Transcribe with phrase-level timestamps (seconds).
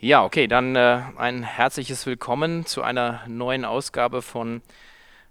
[0.00, 4.62] Ja, okay, dann äh, ein herzliches Willkommen zu einer neuen Ausgabe von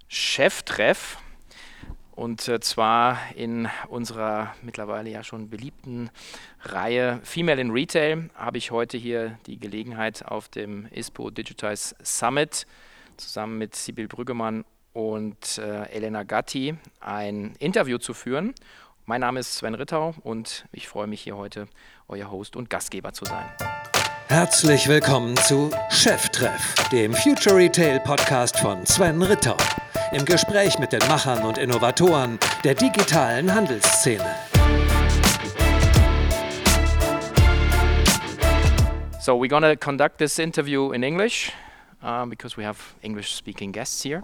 [0.10, 1.20] Cheftreff.
[2.12, 6.10] Und äh, zwar in unserer mittlerweile ja schon beliebten
[6.64, 12.68] Reihe Female in Retail habe ich heute hier die Gelegenheit auf dem ISPO Digitize Summit
[13.16, 18.54] zusammen mit Sibyl Brüggemann und äh, Elena Gatti ein Interview zu führen.
[19.06, 21.70] Mein Name ist Sven Rittau und ich freue mich hier heute
[22.10, 23.46] euer Host und Gastgeber zu sein.
[24.30, 29.56] Herzlich willkommen zu Cheftreff, dem Future Retail Podcast von Sven Ritter.
[30.12, 34.26] Im Gespräch mit den Machern und Innovatoren der digitalen Handelsszene.
[39.22, 41.54] So we're to conduct this interview in English
[42.04, 44.24] uh, because we have English speaking guests here.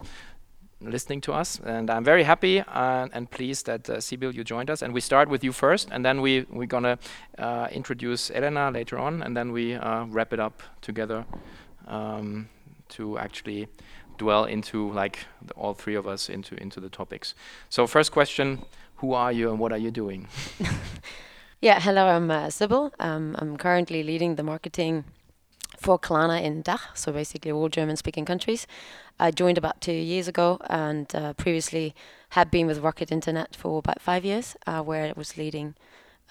[0.89, 1.59] Listening to us.
[1.63, 4.81] And I'm very happy uh, and pleased that uh, Sibyl, you joined us.
[4.81, 6.97] And we start with you first, and then we, we're going to
[7.37, 11.25] uh, introduce Elena later on, and then we uh, wrap it up together
[11.87, 12.49] um,
[12.89, 13.67] to actually
[14.17, 17.33] dwell into, like, the, all three of us, into, into the topics.
[17.69, 18.63] So, first question
[18.97, 20.27] Who are you and what are you doing?
[21.61, 22.93] yeah, hello, I'm uh, Sibyl.
[22.99, 25.05] Um, I'm currently leading the marketing
[25.83, 28.65] for Klarna in DACH, so basically all German-speaking countries.
[29.19, 31.93] I joined about two years ago, and uh, previously
[32.29, 35.75] had been with Rocket Internet for about five years, uh, where I was leading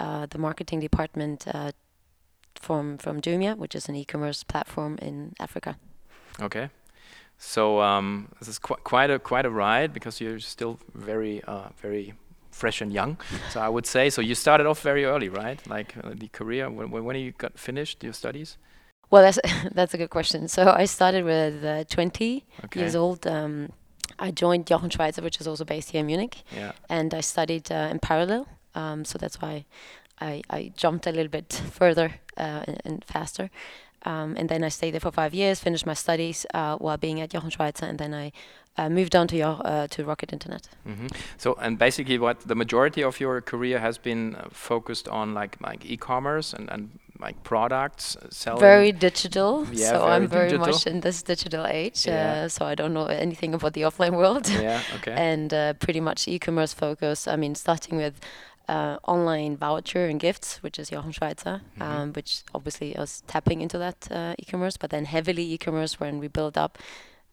[0.00, 1.73] uh, the marketing department uh,
[2.55, 5.77] from from Jumia, which is an e-commerce platform in Africa.
[6.41, 6.70] Okay,
[7.39, 11.69] so um, this is qu quite a quite a ride because you're still very uh,
[11.83, 12.14] very
[12.50, 13.17] fresh and young.
[13.50, 14.23] so I would say so.
[14.23, 15.61] You started off very early, right?
[15.69, 16.70] Like uh, the career.
[16.70, 18.58] When when you got finished your studies?
[19.12, 19.38] Well, that's
[19.74, 20.48] that's a good question.
[20.48, 22.80] So I started with uh, 20 okay.
[22.80, 23.27] years old.
[23.27, 23.70] Um,
[24.18, 26.72] I joined Jochen Schweizer, which is also based here in Munich, yeah.
[26.88, 28.46] and I studied uh, in parallel.
[28.74, 29.64] Um, so that's why
[30.20, 33.50] I, I jumped a little bit further uh, and, and, faster.
[34.05, 37.20] Um, and then I stayed there for five years, finished my studies uh, while being
[37.20, 38.33] at Jochen Schweizer, and then I
[38.77, 40.68] uh, moved on to your, uh, to Rocket Internet.
[40.86, 41.08] Mm-hmm.
[41.36, 45.56] So, and basically, what the majority of your career has been uh, focused on, like
[45.61, 48.60] like e-commerce and, and like products uh, selling.
[48.60, 49.66] Very digital.
[49.72, 50.66] Yeah, so I'm very digital.
[50.66, 52.06] much in this digital age.
[52.06, 52.44] Yeah.
[52.44, 54.48] Uh, so I don't know anything about the offline world.
[54.48, 54.80] Yeah.
[54.96, 55.12] Okay.
[55.12, 57.27] and uh, pretty much e-commerce focus.
[57.27, 58.20] I mean, starting with.
[58.68, 61.83] Uh, online voucher and gifts, which is Jochen Schweizer, mm-hmm.
[61.83, 66.28] um, which obviously was tapping into that uh, e-commerce, but then heavily e-commerce when we
[66.28, 66.78] built up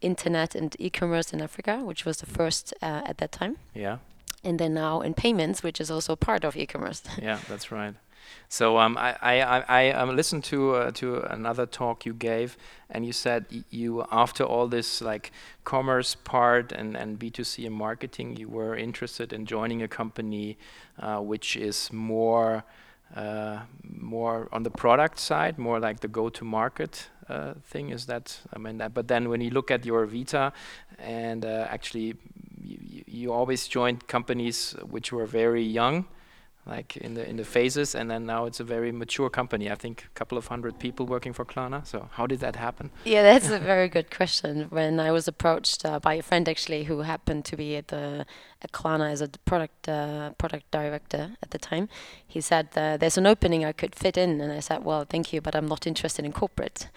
[0.02, 3.58] internet and e-commerce in Africa, which was the first uh, at that time.
[3.76, 3.98] Yeah.
[4.44, 7.04] And then now in payments, which is also part of e-commerce.
[7.22, 7.94] yeah, that's right.
[8.48, 12.58] So um, I I, I, I um, listened to uh, to another talk you gave,
[12.90, 15.32] and you said you after all this like
[15.64, 19.88] commerce part and and B two C and marketing, you were interested in joining a
[19.88, 20.58] company
[21.00, 22.64] uh, which is more
[23.16, 27.90] uh, more on the product side, more like the go to market uh, thing.
[27.90, 28.94] Is that I mean that?
[28.94, 30.54] But then when you look at your Vita,
[30.98, 32.16] and uh, actually
[32.62, 36.06] you, you always joined companies which were very young
[36.70, 39.70] like in the in the phases and then now it's a very mature company.
[39.72, 41.86] I think a couple of hundred people working for Klarna.
[41.86, 42.92] So how did that happen?
[43.06, 44.68] Yeah that's a very good question.
[44.70, 48.26] When i was approached uh, by a friend actually who happened to be at the
[48.62, 51.90] at Klarna as a product uh, product director at the time
[52.28, 54.42] he said uh, there's an opening i could fit in.
[54.42, 56.88] And i said well thank you but i'm not interested in corporate.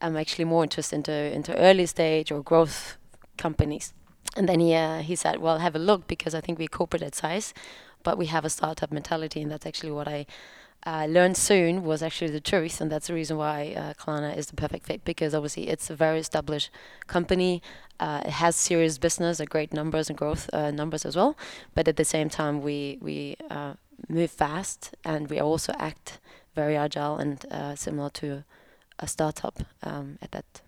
[0.00, 2.96] I'm actually more interested into into early stage or growth
[3.36, 3.92] companies.
[4.36, 7.02] And then he uh, he said well have a look because i think we're corporate
[7.02, 7.54] at size
[8.08, 10.24] but we have a startup mentality, and that's actually what I
[10.86, 14.46] uh, learned soon was actually the truth, and that's the reason why uh, Klarna is
[14.46, 16.70] the perfect fit because obviously it's a very established
[17.06, 17.60] company.
[18.00, 21.36] Uh, it has serious business, a great numbers and growth uh, numbers as well.
[21.74, 23.74] But at the same time, we we uh,
[24.08, 26.18] move fast and we also act
[26.54, 28.44] very agile and uh, similar to
[28.98, 30.62] a startup um, at that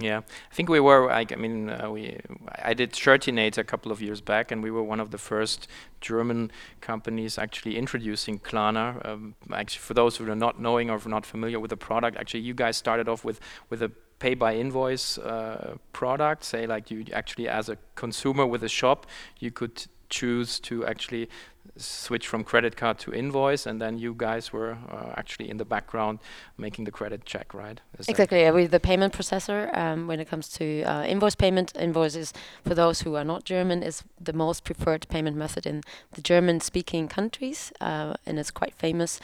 [0.00, 0.18] yeah,
[0.50, 1.10] I think we were.
[1.10, 2.18] I, I mean, uh, we.
[2.62, 5.68] I did Shirtinator a couple of years back, and we were one of the first
[6.00, 6.50] German
[6.80, 9.06] companies actually introducing Klarna.
[9.06, 12.40] Um, actually, for those who are not knowing or not familiar with the product, actually,
[12.40, 16.44] you guys started off with with a pay by invoice uh, product.
[16.44, 19.06] Say, like you actually, as a consumer with a shop,
[19.38, 21.28] you could choose to actually
[21.76, 25.64] switch from credit card to invoice, and then you guys were uh, actually in the
[25.64, 26.18] background
[26.58, 27.80] making the credit check, right?
[27.98, 28.40] Is exactly.
[28.40, 32.32] Yeah, with the payment processor, um, when it comes to uh, invoice payment, invoices
[32.66, 37.08] for those who are not German is the most preferred payment method in the German-speaking
[37.08, 39.20] countries, uh, and it's quite famous.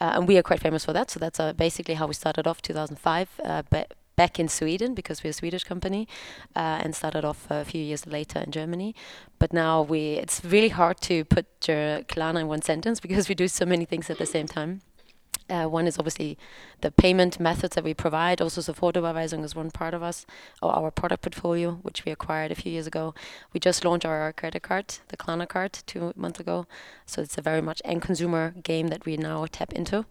[0.00, 1.10] Uh, and we are quite famous for that.
[1.10, 3.28] So that's uh, basically how we started off 2005.
[4.20, 6.06] Uh, back in Sweden because we're a Swedish company
[6.54, 8.94] uh, and started off a few years later in Germany.
[9.38, 13.48] But now we it's really hard to put Klarna in one sentence because we do
[13.48, 14.82] so many things at the same time.
[15.48, 16.36] Uh, one is obviously
[16.80, 18.40] the payment methods that we provide.
[18.40, 20.26] Also, Sofortüberweisung is one part of us,
[20.62, 23.14] or our product portfolio, which we acquired a few years ago.
[23.52, 26.66] We just launched our credit card, the Klarna card, two months ago.
[27.06, 30.04] So it's a very much end consumer game that we now tap into.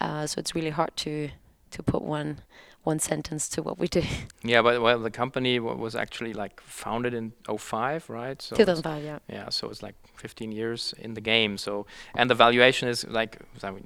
[0.00, 1.30] Uh, so it's really hard to
[1.70, 2.40] to put one
[2.82, 4.02] one sentence to what we do.
[4.42, 8.40] Yeah, but well, the company was actually like founded in 05, right?
[8.40, 9.18] So 2005, yeah.
[9.28, 11.58] Yeah, so it's like 15 years in the game.
[11.58, 11.84] So
[12.14, 13.36] and the valuation is like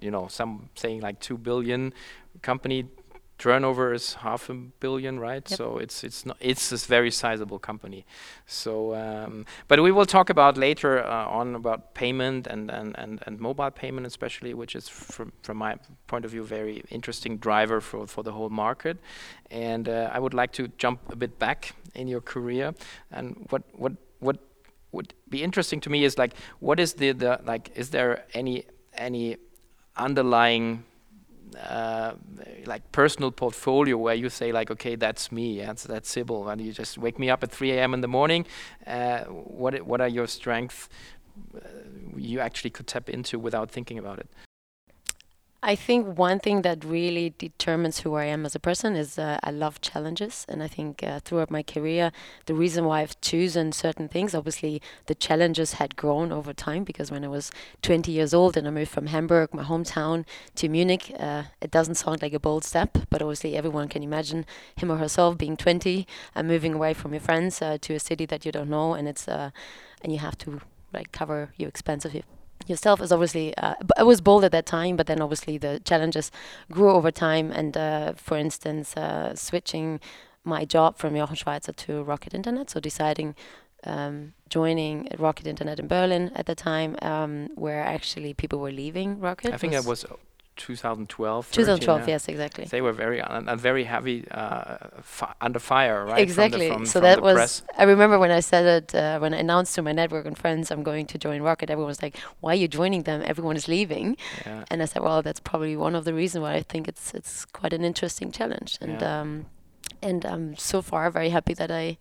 [0.00, 1.92] you know some saying like two billion
[2.42, 2.86] company
[3.44, 5.50] turnover is half a billion, right?
[5.50, 5.58] Yep.
[5.58, 8.06] So it's it's not it's a very sizable company.
[8.46, 13.22] So, um, but we will talk about later uh, on about payment and, and, and,
[13.26, 15.76] and mobile payment especially, which is from from my
[16.06, 18.96] point of view very interesting driver for for the whole market.
[19.50, 22.74] And uh, I would like to jump a bit back in your career
[23.10, 24.38] and what what what
[24.92, 28.64] would be interesting to me is like what is the the like is there any
[29.08, 29.36] any
[29.96, 30.84] underlying
[31.56, 32.14] uh,
[32.66, 36.72] like personal portfolio where you say like okay that's me that's that's Sybil and you
[36.72, 37.94] just wake me up at 3 a.m.
[37.94, 38.46] in the morning
[38.86, 40.88] uh, what what are your strengths
[41.56, 41.60] uh,
[42.16, 44.28] you actually could tap into without thinking about it
[45.66, 49.38] I think one thing that really determines who I am as a person is uh,
[49.42, 52.12] I love challenges, and I think uh, throughout my career,
[52.44, 57.10] the reason why I've chosen certain things, obviously, the challenges had grown over time because
[57.10, 57.50] when I was
[57.80, 60.26] 20 years old and I moved from Hamburg, my hometown,
[60.56, 64.44] to Munich, uh, it doesn't sound like a bold step, but obviously everyone can imagine
[64.76, 68.26] him or herself being 20 and moving away from your friends uh, to a city
[68.26, 69.50] that you don't know, and it's uh,
[70.02, 70.60] and you have to
[70.92, 72.12] like cover your expenses
[72.66, 76.30] yourself is obviously uh, it was bold at that time but then obviously the challenges
[76.70, 77.50] grew over time.
[77.50, 80.00] And uh, for instance uh, switching
[80.44, 82.70] my job from Jochen Schweizer to Rocket Internet.
[82.70, 83.34] So deciding
[83.84, 89.20] um, joining Rocket Internet in Berlin at the time um, where actually people were leaving
[89.20, 90.04] Rocket I think that was
[90.56, 91.50] 2012.
[91.50, 92.06] 2012, yeah.
[92.06, 92.64] yes, exactly.
[92.66, 96.20] They were very uh, very heavy uh, fi under fire, right?
[96.20, 96.68] Exactly.
[96.68, 97.34] From the, from, so from that was.
[97.34, 97.62] Press.
[97.78, 100.70] I remember when I said it uh, when I announced to my network and friends
[100.70, 101.70] I'm going to join Rocket.
[101.70, 103.22] Everyone was like, "Why are you joining them?
[103.24, 104.16] Everyone is leaving."
[104.46, 104.64] Yeah.
[104.70, 107.44] And I said, "Well, that's probably one of the reasons why I think it's it's
[107.44, 109.20] quite an interesting challenge." And yeah.
[109.20, 109.46] um,
[110.02, 111.98] and I'm so far very happy that I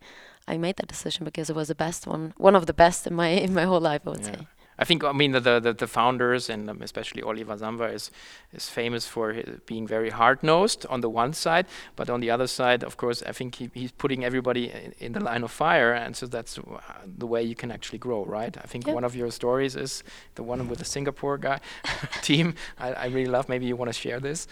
[0.47, 3.13] I made that decision because it was the best one, one of the best in
[3.13, 4.01] my in my whole life.
[4.05, 4.25] I would yeah.
[4.25, 4.47] say.
[4.77, 8.11] I think I mean the the, the founders and um, especially Oliver Samwer is
[8.53, 9.35] is famous for
[9.65, 11.65] being very hard nosed on the one side,
[11.95, 15.13] but on the other side, of course, I think he, he's putting everybody in, in,
[15.13, 16.59] the line of fire, and so that's
[17.05, 18.55] the way you can actually grow, right?
[18.57, 20.03] I think one of your stories is
[20.35, 21.59] the one with the Singapore guy
[22.21, 22.55] team.
[22.77, 23.49] I, I really love.
[23.49, 24.47] Maybe you want to share this.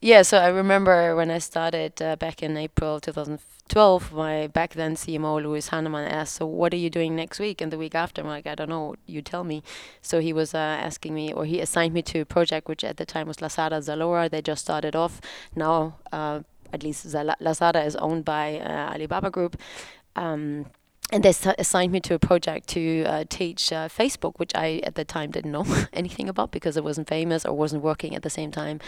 [0.00, 4.94] Yeah, so I remember when I started uh, back in April 2012, my back then
[4.94, 8.22] CMO, Louis Hannemann, asked, So, what are you doing next week and the week after?
[8.22, 9.64] I'm like, I don't know, you tell me.
[10.00, 12.96] So, he was uh, asking me, or he assigned me to a project which at
[12.96, 14.30] the time was Lazada Zalora.
[14.30, 15.20] They just started off.
[15.56, 16.42] Now, uh,
[16.72, 19.56] at least Lazada is owned by uh, Alibaba Group.
[20.14, 20.66] Um,
[21.10, 24.94] and they assigned me to a project to uh, teach uh, Facebook, which I at
[24.94, 28.30] the time didn't know anything about because it wasn't famous or wasn't working at the
[28.30, 28.78] same time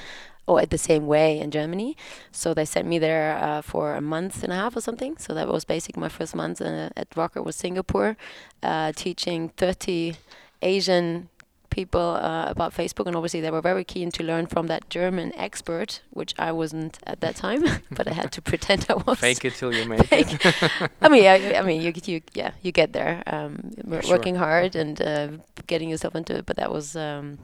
[0.46, 1.96] or at the same way in Germany.
[2.30, 5.16] So they sent me there uh, for a month and a half or something.
[5.16, 8.18] So that was basically my first month uh, at Rocket was Singapore,
[8.62, 10.16] uh, teaching 30
[10.60, 11.29] Asian
[11.70, 15.32] people uh, about Facebook, and obviously they were very keen to learn from that German
[15.36, 19.18] expert, which I wasn't at that time, but I had to pretend I was.
[19.18, 20.44] Fake it till you make Fake.
[20.44, 20.90] it.
[21.00, 25.00] I mean, yeah, I mean, you, you, yeah, you get there, um, working hard and
[25.00, 25.28] uh,
[25.66, 26.46] getting yourself into it.
[26.46, 27.38] But that was um,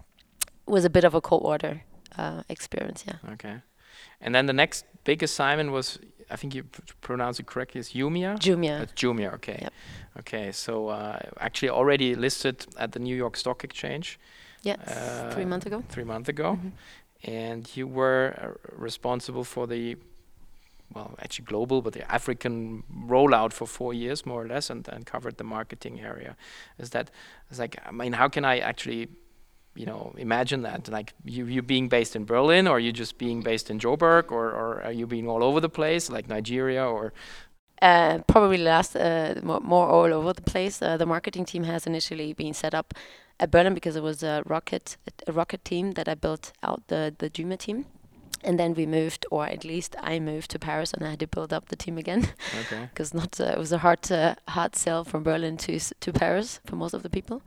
[0.66, 1.82] was a bit of a cold water
[2.18, 3.32] uh, experience, yeah.
[3.32, 3.56] Okay,
[4.20, 5.98] and then the next big assignment was
[6.30, 6.64] I think you
[7.00, 7.80] pronounce it correctly.
[7.80, 8.38] Is Jumia?
[8.38, 8.82] Jumia.
[8.82, 9.34] Uh, Jumia.
[9.34, 9.58] Okay.
[9.62, 9.72] Yep.
[10.20, 10.52] Okay.
[10.52, 14.18] So uh, actually already listed at the New York Stock Exchange.
[14.62, 14.78] Yes.
[14.88, 15.82] Uh, three months ago.
[15.88, 17.52] Three months ago, mm -hmm.
[17.52, 19.96] and you were uh, responsible for the.
[20.94, 25.04] Well, actually global, but the African rollout for four years, more or less, and, and
[25.10, 26.36] covered the marketing area.
[26.78, 27.10] Is that?
[27.50, 29.08] It's like, I mean, how can I actually
[29.76, 33.42] you know, imagine that, like you, you being based in Berlin, or you just being
[33.42, 37.12] based in Joburg, or, or are you being all over the place, like Nigeria, or?
[37.82, 40.80] Uh, probably last uh, more, more, all over the place.
[40.80, 42.94] Uh, the marketing team has initially been set up
[43.38, 47.14] at Berlin because it was a rocket a rocket team that I built out the
[47.18, 47.84] the Jumia team
[48.46, 51.26] and then we moved, or at least I moved to Paris, and I had to
[51.26, 52.28] build up the team again.
[52.60, 52.88] Okay.
[52.90, 56.60] Because not uh, it was a hard uh, hard sell from Berlin to to Paris
[56.66, 57.42] for most of the people.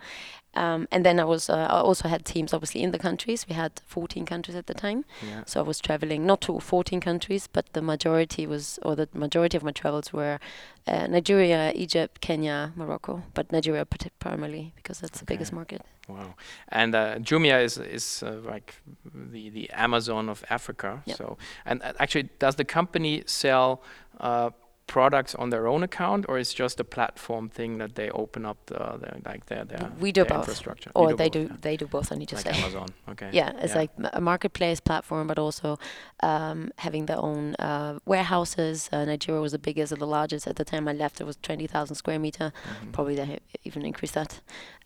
[0.55, 3.45] Um, and then I was uh, I also had teams obviously in the countries.
[3.47, 5.43] We had 14 countries at the time, yeah.
[5.45, 9.57] so I was traveling not to 14 countries, but the majority was, or the majority
[9.57, 10.39] of my travels were
[10.87, 13.85] uh, Nigeria, Egypt, Kenya, Morocco, but Nigeria
[14.19, 15.19] primarily because that's okay.
[15.19, 15.81] the biggest market.
[16.09, 16.33] Wow.
[16.69, 18.73] And uh, Jumia is is uh, like
[19.33, 21.01] the the Amazon of Africa.
[21.05, 21.17] Yep.
[21.17, 23.81] So and uh, actually, does the company sell
[24.19, 24.49] uh,
[24.87, 28.57] products on their own account, or is just a platform thing that they open up
[28.65, 30.37] the, the like their their, We do their both.
[30.39, 30.91] infrastructure?
[30.95, 31.57] Or You they both, do yeah.
[31.61, 32.11] they do both.
[32.11, 32.61] I need to like say.
[32.61, 32.87] Amazon.
[33.09, 33.29] Okay.
[33.31, 35.77] Yeah, it's like a marketplace platform, but also
[36.23, 38.89] um, having their own uh, warehouses.
[38.91, 41.21] Uh, Nigeria was the biggest or the largest at the time I left.
[41.21, 42.51] It was 20,000 square meter.
[42.51, 42.91] Mhm.
[42.91, 44.41] Probably they even increased that.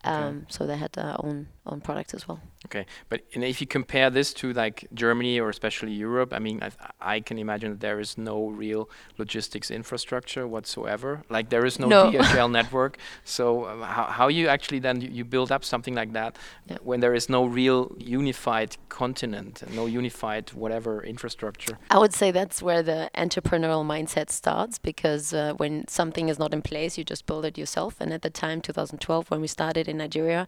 [0.06, 0.16] Okay.
[0.28, 2.40] Um, So they had their own own products as well.
[2.66, 6.62] Okay, but and if you compare this to like Germany or especially Europe, I mean,
[6.62, 6.72] I,
[7.16, 11.22] I can imagine that there is no real logistics infrastructure whatsoever.
[11.30, 12.12] Like there is no, No.
[12.12, 12.98] DHL network.
[13.24, 16.38] So um, how how you actually then you, you build up something like that
[16.70, 16.78] Yeah.
[16.84, 21.78] when there is no real unified continent, no unified whatever infrastructure.
[21.90, 26.54] I would say that's where the entrepreneurial mindset starts because uh, when something is not
[26.54, 27.96] in place, you just build it yourself.
[28.02, 30.46] And at the time, 2012, when we started in Nigeria,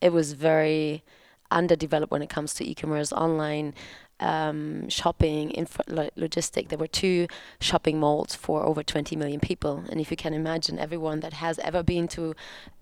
[0.00, 1.02] it was very
[1.50, 3.74] underdeveloped when it comes to e-commerce, online
[4.20, 6.68] um, shopping, infra- lo- logistic.
[6.68, 7.28] There were two
[7.60, 11.58] shopping malls for over 20 million people, and if you can imagine, everyone that has
[11.60, 12.34] ever been to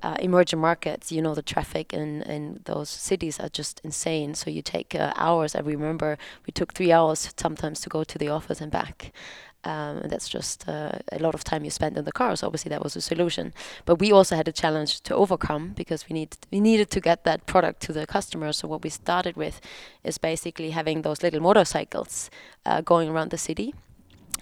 [0.03, 4.35] uh, emerging markets, you know the traffic in in those cities are just insane.
[4.35, 5.55] So you take uh, hours.
[5.55, 9.13] I remember we took three hours sometimes to go to the office and back.
[9.67, 12.37] Um, and that's just uh, a lot of time you spend in the car.
[12.37, 13.53] So obviously that was a solution.
[13.85, 17.25] But we also had a challenge to overcome because we need we needed to get
[17.25, 18.53] that product to the customer.
[18.53, 19.61] So what we started with
[20.05, 22.31] is basically having those little motorcycles
[22.65, 23.75] uh, going around the city,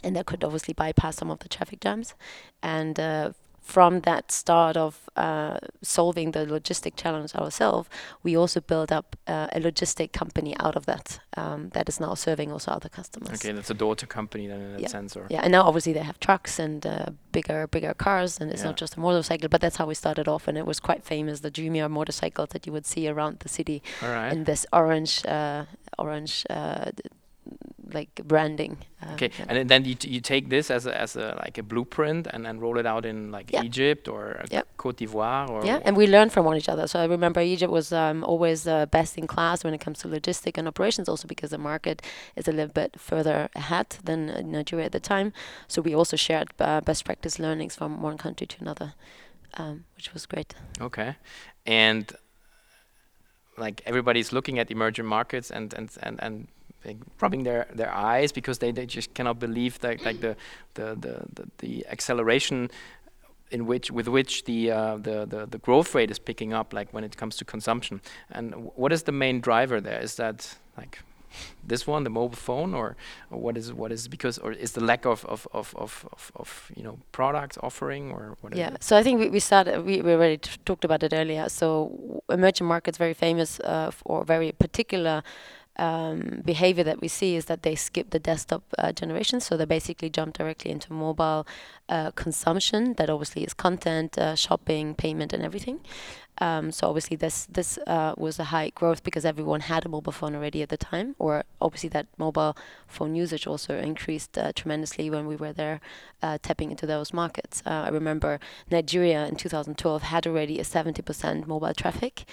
[0.03, 2.15] and that could obviously bypass some of the traffic jams.
[2.63, 3.31] And uh,
[3.65, 7.89] from that start of uh, solving the logistic challenge ourselves,
[8.23, 12.15] we also built up uh, a logistic company out of that um, that is now
[12.15, 13.33] serving also other customers.
[13.43, 14.89] Okay, that's a daughter company then in that Yeah.
[14.89, 18.51] sense, or Yeah, and now obviously they have trucks and uh, bigger, bigger cars, and
[18.53, 18.69] it's Yeah.
[18.71, 19.49] not just a motorcycle.
[19.49, 21.41] But that's how we started off, and it was quite famous.
[21.41, 24.31] The Jumia motorcycles that you would see around the city all right.
[24.33, 25.65] in this orange, uh,
[25.99, 26.91] orange, uh,
[27.95, 28.77] like branding.
[29.03, 31.63] Uh, Okay, and then- you, t- you take this as a, as a like a
[31.63, 33.63] blueprint and then roll it out in like Yeah.
[33.65, 34.23] Egypt or
[34.53, 34.63] uh.
[34.77, 36.87] Cote d'Ivoire or yeah, and we learn from one each other.
[36.87, 40.09] So I remember Egypt was um, always uh, best in class when it comes to
[40.09, 42.03] logistic and operations, also because the market
[42.37, 45.33] is a little bit further ahead than uh, Nigeria at the time.
[45.69, 48.95] So we also shared uh, best practice learnings from one country to another,
[49.61, 50.55] um, which was great.
[50.81, 51.17] Okay,
[51.67, 52.13] and
[53.57, 56.49] like everybody's looking at emerging markets and and and and
[57.21, 60.37] rubbing their their eyes because they, they just cannot believe that like the
[60.75, 62.71] the the the, the acceleration
[63.51, 66.89] in which with which the, uh, the the the growth rate is picking up like
[66.93, 68.01] when it comes to consumption.
[68.31, 70.01] And w- what is the main driver there?
[70.01, 70.99] Is that like
[71.67, 72.97] this one the mobile phone or,
[73.31, 76.33] or what is what is because or is the lack of of of of, of,
[76.37, 79.85] of you know product offering or what is Yeah, so I think we, we started,
[79.85, 81.49] we, we already t- talked about it earlier.
[81.49, 85.23] So emerging markets very famous uh, for very particular
[85.77, 89.41] um, behavior that we see is that they skip the desktop uh, generation.
[89.41, 91.47] So they basically jump directly into mobile
[91.89, 95.81] uh, consumption that obviously is content, uh, shopping, payment and everything.
[96.39, 100.13] Um, so obviously this this uh, was a high growth because everyone had a mobile
[100.13, 102.57] phone already at the time, or obviously that mobile
[102.89, 105.81] phone usage also increased uh, tremendously when we were there
[106.23, 107.63] uh, tapping into those markets.
[107.67, 112.25] I remember Nigeria in 2012 had already a 70% mobile traffic.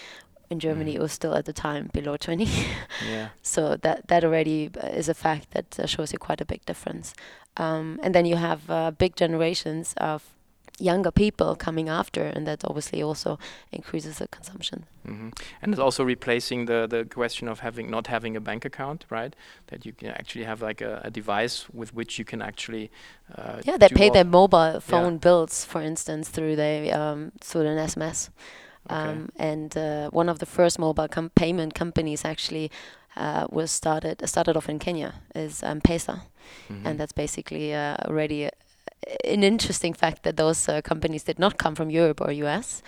[0.51, 0.95] In Germany, Mhm.
[0.97, 2.45] it was still at the time below 20.
[3.15, 6.45] yeah so that that already uh, is a fact that uh, shows you quite a
[6.53, 7.13] big difference.
[7.57, 10.21] Um, and then you have uh, big generations of
[10.79, 13.37] younger people coming after, and that obviously also
[13.71, 14.85] increases the consumption.
[15.07, 15.29] Mm-hmm.
[15.61, 19.35] And it's also replacing the the question of having not having a bank account, right?
[19.67, 22.89] That you can actually have like a, a device with which you can actually.
[23.37, 27.77] Uh, Yeah, they pay their mobile phone bills, for instance, through the um, through an
[27.77, 28.29] SMS.
[28.89, 28.95] Okay.
[29.11, 32.71] Um, and uh, one of the first mobile com- payment companies actually
[33.15, 36.21] uh, was started started off in Kenya is um, Pesa,
[36.69, 36.85] Mhm.
[36.85, 38.51] and that's basically uh, already a,
[39.33, 42.81] an interesting fact that those uh, companies did not come from Europe or US.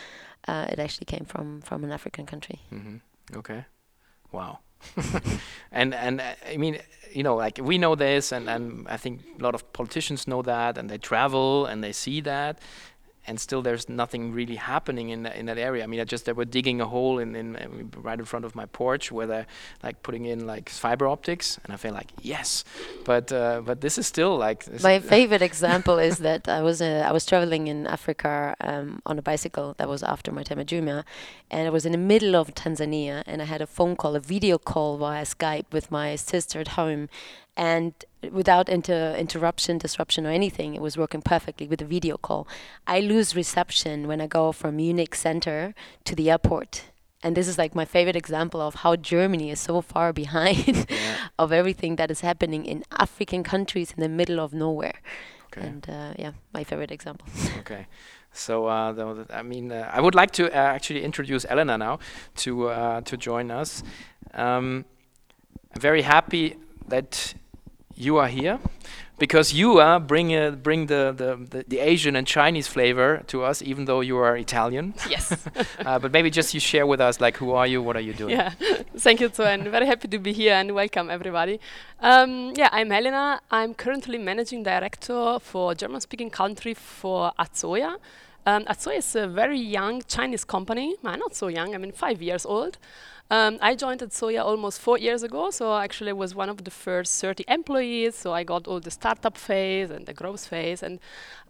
[0.48, 2.60] Uh, it actually came from from an African country.
[2.72, 2.98] Mm-hmm.
[3.38, 3.66] Okay.
[4.32, 4.60] Wow.
[5.72, 6.78] and and uh, I mean,
[7.14, 10.42] you know, like we know this, and and I think a lot of politicians know
[10.44, 12.60] that, and they travel and they see that,
[13.26, 15.84] and still there's nothing really happening in that, in that area.
[15.84, 18.56] I mean, I just they were digging a hole in, in right in front of
[18.56, 19.48] my porch where they're
[19.82, 22.64] like putting in like fiber optics, and I feel like yes,
[23.06, 27.04] but uh, but this is still like My favorite example is that I was uh,
[27.08, 29.76] I was traveling in Africa um, on a bicycle.
[29.78, 31.04] That was after my time at Jumia,
[31.50, 34.20] and I was in the middle of Tanzania, and I had a phone call, a
[34.20, 37.10] video call via Skype with my sister at home,
[37.56, 37.94] and
[38.32, 42.48] without inter- interruption, disruption, or anything, it was working perfectly with a video call.
[42.88, 45.74] I lose reception when I go from Munich center
[46.06, 46.84] to the airport.
[47.26, 51.16] and this is like my favorite example of how Germany is so far behind Yeah.
[51.40, 54.98] of everything that is happening in African countries in the middle of nowhere.
[55.48, 55.68] Okay.
[55.68, 57.28] And uh, yeah, my favorite example.
[57.62, 57.86] Okay.
[58.36, 62.00] So, uh, I mean, uh, I would like to uh, actually introduce Elena now
[62.44, 63.84] to uh, to join us.
[64.34, 64.84] Um,
[65.76, 66.56] I'm very happy
[66.90, 67.36] that
[67.96, 68.60] you are here
[69.20, 73.44] because you uh, bring uh, bring the, the, the, the Asian and Chinese flavor to
[73.44, 74.94] us, even though you are Italian.
[75.10, 75.32] Yes.
[75.86, 77.82] uh, but maybe just you share with us, like, who are you?
[77.82, 78.32] What are you doing?
[78.32, 78.52] yeah.
[78.98, 79.70] Thank you, Sven.
[79.70, 81.60] Very happy to be here and welcome everybody.
[82.00, 83.42] Um, yeah, I'm Elena.
[83.52, 87.98] I'm currently managing director for German-speaking country for Azoya.
[88.46, 90.96] Um, Azoya is a very young Chinese company.
[91.04, 91.76] Well, not so young.
[91.76, 92.78] I mean, five years old.
[93.34, 97.20] Um, I joined Azoya almost four years ago, so actually was one of the first
[97.20, 98.14] 30 employees.
[98.14, 101.00] So I got all the startup phase and the growth phase, and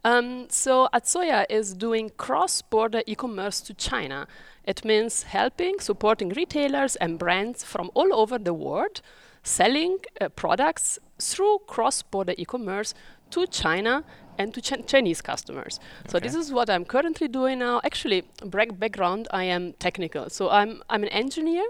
[0.06, 4.28] um, so Azoya is doing cross-border e-commerce to China.
[4.64, 9.02] It means helping, supporting retailers and brands from all over the world,
[9.44, 12.94] selling uh, products through cross-border e-commerce
[13.32, 14.04] to China
[14.38, 15.80] and to Ch- Chinese customers.
[16.08, 17.82] So this is what I'm currently doing now.
[17.84, 20.30] Actually, back- background, I am technical.
[20.30, 21.64] So I'm I'm an engineer.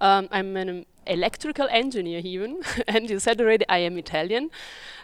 [0.00, 4.50] Um, I'm an electrical engineer even, and you said already I am Italian.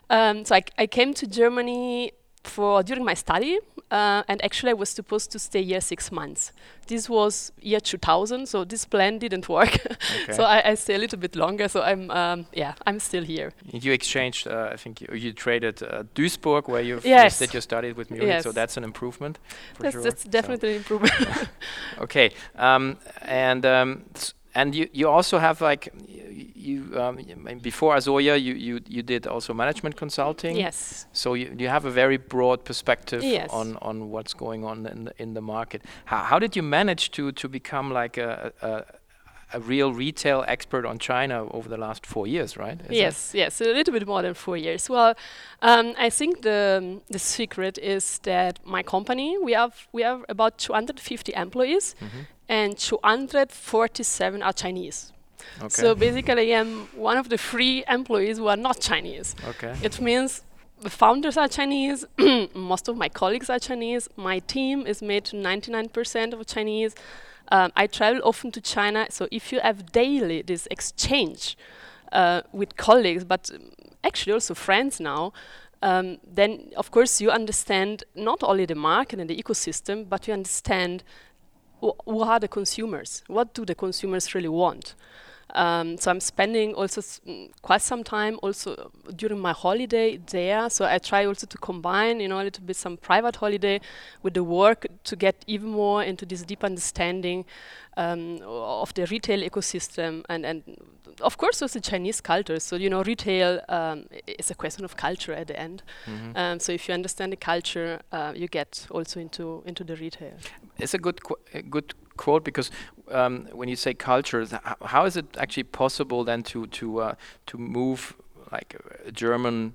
[0.09, 2.12] Um, so I, I came to Germany
[2.48, 3.58] for during my study,
[3.90, 6.52] uh, and actually I was supposed to stay here six months.
[6.86, 9.74] This was year 2000, so this plan didn't work.
[10.22, 10.32] Okay.
[10.32, 11.68] so I, I stay a little bit longer.
[11.68, 13.52] So I'm um, yeah I'm still here.
[13.72, 17.38] You exchanged, uh, I think you, you traded uh, Duisburg, where you Yes.
[17.38, 19.38] did your studies with Munich, so that's an improvement.
[19.74, 20.02] For That's, sure.
[20.02, 21.12] that's So- definitely an improvement.
[22.00, 24.04] Okay, um, and um,
[24.54, 27.18] and you you also have like y- you um,
[27.62, 30.56] before Azoya you, you you did also management consulting.
[30.56, 31.06] yes.
[31.12, 33.50] So you you have a very broad perspective Yes.
[33.52, 35.82] on on what's going on in the, in the market.
[36.04, 38.70] How how did you manage to to become like a, a
[39.54, 42.78] a real retail expert on China over the last four years, right?
[42.88, 44.88] Is yes, yes, a little bit more than four years.
[44.90, 45.14] Well,
[45.62, 50.59] um, I think the the secret is that my company we have we have about
[50.59, 52.26] 250 employees, Mhm.
[52.48, 55.12] and 247 are Chinese.
[55.59, 55.83] Okay.
[55.83, 59.35] So basically, I am one of the three employees who are not Chinese.
[59.48, 59.74] okay.
[59.83, 60.42] It means
[60.81, 62.05] the founders are Chinese,
[62.55, 66.94] most of my colleagues are Chinese, my team is made to 99% of Chinese.
[67.48, 71.57] Um, I travel often to China, so if you have daily this exchange
[72.12, 73.70] uh, with colleagues, but um,
[74.02, 75.33] actually also friends now,
[75.83, 80.33] um, then of course you understand not only the market and the ecosystem, but you
[80.33, 81.04] understand
[81.83, 84.94] wh- who are the consumers, what do the consumers really want.
[85.54, 90.68] Um, so I'm spending also s- mm, quite some time also during my holiday there.
[90.70, 93.80] So I try also to combine, you know, a little bit some private holiday
[94.22, 97.44] with the work to get even more into this deep understanding
[97.96, 100.62] um, of the retail ecosystem and, and
[101.20, 102.59] of course also Chinese culture.
[102.59, 105.83] So you know, retail um, is a question of culture at the end.
[106.07, 106.37] Mhm.
[106.37, 110.33] Um, so if you understand the culture, uh, you get also into into the retail.
[110.78, 112.70] it's a good qu- a good quote because
[113.11, 114.46] um, when you say culture,
[114.85, 117.14] how is it actually possible then to to uh,
[117.46, 118.14] to move
[118.53, 119.74] like a German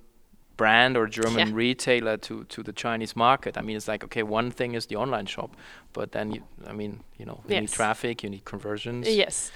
[0.58, 1.54] brand or German Yeah.
[1.56, 3.58] retailer to to the Chinese market?
[3.58, 5.56] I mean, it's like okay, one thing is the online shop,
[5.94, 9.08] but then you, I mean, you know, you need traffic, you need conversions.
[9.08, 9.52] Yes.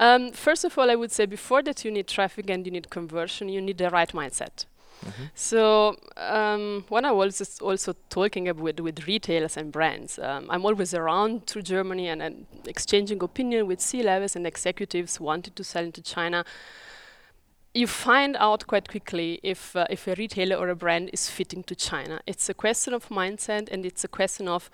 [0.00, 2.88] Um, first of all, I would say before that you need traffic and you need
[2.90, 4.66] conversion, you need the right mindset.
[5.04, 5.30] Mhm.
[5.34, 10.94] So um, when I was also talking with, with retailers and brands, um, I'm always
[10.94, 15.84] around through Germany and, and exchanging opinion with C-levels and executives who wanted to sell
[15.84, 16.44] into China.
[17.74, 21.62] You find out quite quickly if uh, if a retailer or a brand is fitting
[21.64, 22.20] to China.
[22.26, 24.70] It's a question of mindset and it's a question of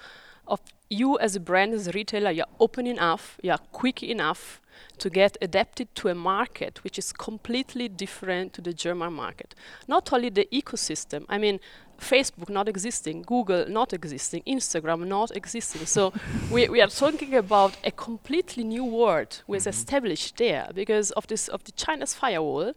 [0.47, 2.31] of you as a brand as a retailer.
[2.31, 4.61] You're open enough, you're quick enough
[4.99, 9.55] to get adapted to a market which is completely different to the German market.
[9.89, 11.61] Not only the ecosystem, I mean,
[12.01, 15.87] Facebook not existing, Google not existing, Instagram not existing.
[15.87, 16.13] So
[16.51, 19.71] we, we are talking about a completely new world who is mm-hmm.
[19.71, 22.75] established there because of this of the China's firewall.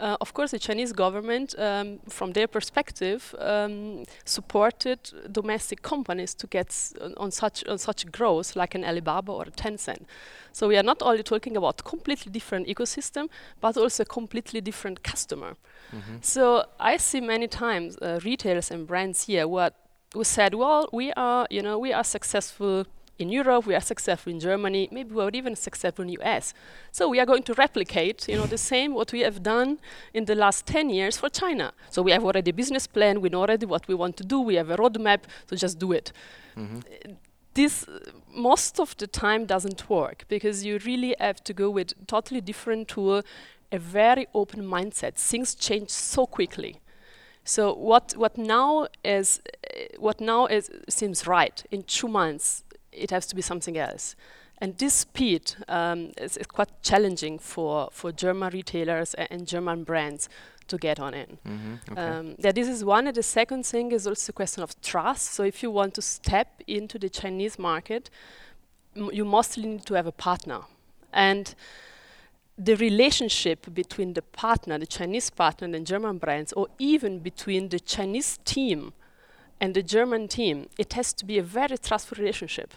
[0.00, 4.98] Uh, of course, the Chinese government, um, from their perspective, um, supported
[5.32, 9.50] domestic companies to get s- on, such on such growth, like an Alibaba or a
[9.50, 10.04] Tencent.
[10.52, 13.28] So we are not only talking about completely different ecosystem,
[13.60, 15.56] but also a completely different customer.
[15.92, 16.22] Mhm.
[16.22, 19.72] So I see many times uh, retailers and brands here who, are,
[20.14, 22.84] who said, "Well, we are, you know, we are successful
[23.18, 26.54] in Europe, we are successful in Germany, maybe we are even successful in US.
[26.92, 29.78] So we are going to replicate, you know, the same what we have done
[30.14, 31.72] in the last 10 years for China.
[31.90, 34.40] So we have already a business plan, we know already what we want to do,
[34.40, 36.12] we have a roadmap, so just do it."
[36.56, 36.82] Mhm.
[37.54, 37.98] this uh,
[38.32, 42.86] most of the time doesn't work because you really have to go with totally different
[42.88, 43.22] tool,
[43.72, 45.14] a very open mindset.
[45.14, 46.80] Things change so quickly.
[47.44, 52.62] So what what now is uh, what now is seems right in two months
[52.98, 54.16] it has to be something else.
[54.60, 59.84] And this speed um, is, is, quite challenging for, for German retailers and, and German
[59.84, 60.28] brands
[60.66, 61.38] to get on in.
[61.46, 61.92] Mm-hmm.
[61.92, 62.00] Okay.
[62.00, 63.06] Um, yeah, this is one.
[63.06, 65.32] And the second thing is also a question of trust.
[65.32, 68.10] So if you want to step into the Chinese market,
[68.96, 70.60] m- you mostly need to have a partner.
[71.12, 71.54] And
[72.58, 77.68] the relationship between the partner, the Chinese partner, and the German brands, or even between
[77.68, 78.92] the Chinese team
[79.60, 82.74] and the German team, it has to be a very trustful relationship.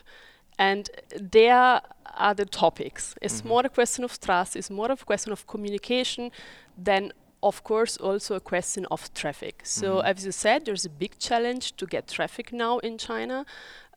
[0.58, 0.90] And
[1.20, 3.16] there are the topics.
[3.22, 3.46] It's Mhm.
[3.46, 6.32] more a question of trust, it's more of a question of communication
[6.78, 7.12] than
[7.44, 9.62] of course also a question of traffic.
[9.64, 10.04] So Mhm.
[10.04, 13.46] as you said, there's a big challenge to get traffic now in China.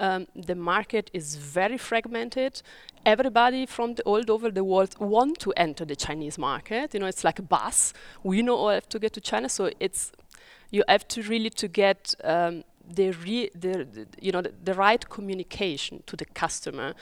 [0.00, 2.62] Um, the market is very fragmented.
[3.04, 6.94] Everybody from the all over the world want to enter the Chinese market.
[6.94, 7.92] You know, it's like a bus.
[8.22, 10.10] We know all have to get to China, so it's
[10.70, 14.74] you have to really to get um, the, re- the, the you know the, the
[14.74, 16.94] right communication to the customer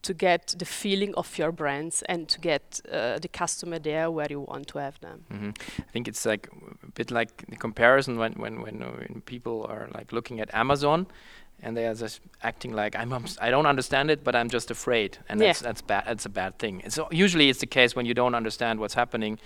[0.00, 4.28] to get the feeling of your brands and to get uh, the customer there where
[4.30, 5.24] you want to have them.
[5.30, 6.48] hmm I think it's like
[6.82, 10.54] a bit like the comparison when when when, uh, when people are like looking at
[10.54, 11.06] Amazon,
[11.62, 15.18] and they are just acting like I'm, I don't understand it, but I'm just afraid,
[15.28, 15.48] and Yeah.
[15.48, 16.04] that's that's bad.
[16.06, 16.82] That's a bad thing.
[16.84, 19.38] And so usually it's the case when you don't understand what's happening,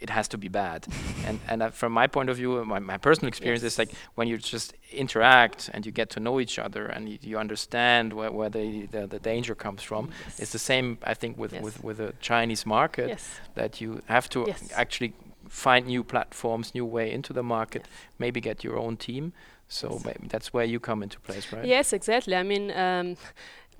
[0.00, 0.86] it has to be bad.
[1.26, 4.28] and and uh, from my point of view, my, my personal experience is like when
[4.28, 8.30] you just interact and you get to know each other and you, you understand where,
[8.30, 10.08] where the, the the danger comes from.
[10.38, 11.62] It's the same I think with Yes.
[11.64, 13.24] with with the Chinese market Yes.
[13.54, 14.70] that you have to Yes.
[14.74, 15.12] actually
[15.48, 17.90] find new platforms, new way into the market, Yes.
[18.18, 19.32] maybe get your own team.
[19.68, 20.16] So Yes.
[20.32, 21.64] that's where you come into place, right?
[21.68, 22.34] Yes, exactly.
[22.34, 23.16] I mean, um,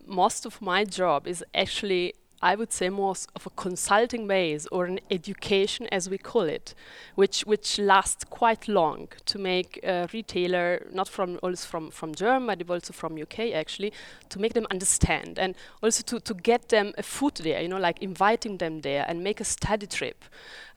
[0.06, 4.84] most of my job is actually, I would say, more of a consulting base or
[4.84, 6.74] an education, as we call it,
[7.14, 12.64] which which lasts quite long to make a retailer, not from also from from Germany,
[12.64, 13.92] but also from UK actually,
[14.28, 17.62] to make them understand and also to to get them a foot there.
[17.62, 20.24] You know, like inviting them there and make a study trip.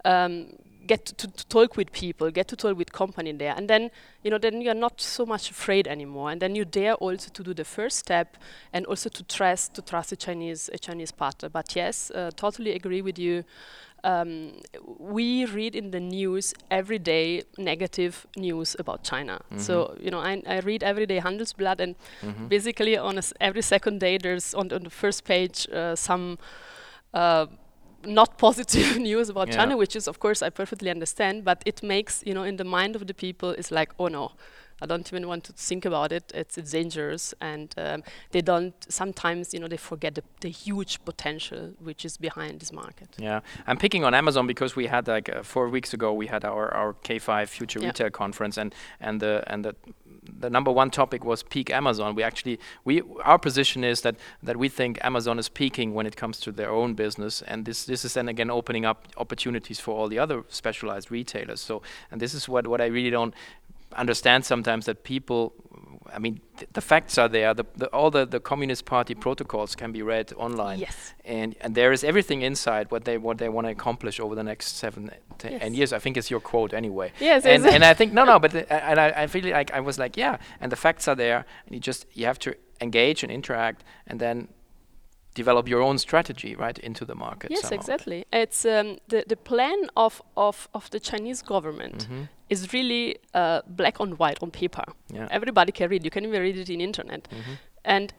[0.06, 0.54] Um,
[0.88, 3.92] get to, to talk with people, get to talk with company there, and then
[4.24, 7.44] you know then you're not so much afraid anymore, and then you dare also to
[7.44, 8.38] do the first step
[8.74, 11.50] and also to trust to trust a Chinese a Chinese partner.
[11.50, 13.44] But yes, uh, totally agree with you.
[14.04, 14.62] Um,
[15.00, 19.42] we read in the news every day negative news about China.
[19.58, 22.48] So you know I, I read every day Handelsblatt, and Mhm.
[22.50, 26.38] basically on a s every second day there's on, on the first page uh, some
[27.14, 27.48] uh,
[28.06, 29.56] not positive news about Yeah.
[29.58, 32.64] China, which is of course I perfectly understand, but it makes you know in the
[32.66, 34.32] mind of the people it's like oh no,
[34.82, 36.32] I don't even want to think about it.
[36.36, 38.74] It's, it's dangerous, and um, they don't.
[38.90, 43.10] Sometimes you know they forget the, the huge potential which is behind this market.
[43.18, 46.46] Yeah, I'm picking on Amazon because we had like uh, four weeks ago we had
[46.46, 47.88] our, our K5 Future Yeah.
[47.88, 49.76] Retail conference and and the and the
[50.40, 52.16] the number one topic was peak Amazon.
[52.16, 56.16] We actually we our position is that that we think Amazon is peaking when it
[56.16, 59.96] comes to their own business, and this this is then again opening up opportunities for
[59.98, 61.62] all the other specialized retailers.
[61.62, 63.34] So and this is what what I really don't
[63.96, 65.54] understand sometimes that people
[66.14, 67.54] I mean, th- the facts are there.
[67.54, 71.14] The, the, all the, the Communist Party protocols can be read online Yes.
[71.26, 74.44] and and there is everything inside what they what they want to accomplish over the
[74.44, 75.62] next seven ten Yes.
[75.64, 75.94] and years.
[75.94, 77.12] I think it's your quote anyway.
[77.20, 77.46] Yes.
[77.46, 80.18] And, and I think no no, but and I, I feel like I was like
[80.18, 83.84] yeah, and the facts are there, and you just you have to engage and interact,
[84.08, 84.48] and then
[85.38, 87.52] develop your own strategy right into the market.
[87.52, 87.76] Yes, somehow.
[87.82, 88.20] exactly.
[88.42, 92.28] It's um, the the plan of, of, of the Chinese government Mhm.
[92.50, 94.84] is really uh, black on white on paper.
[95.14, 95.28] Yeah.
[95.32, 96.04] Everybody can read.
[96.04, 97.58] You can even read it in internet, Mhm.
[97.86, 98.14] and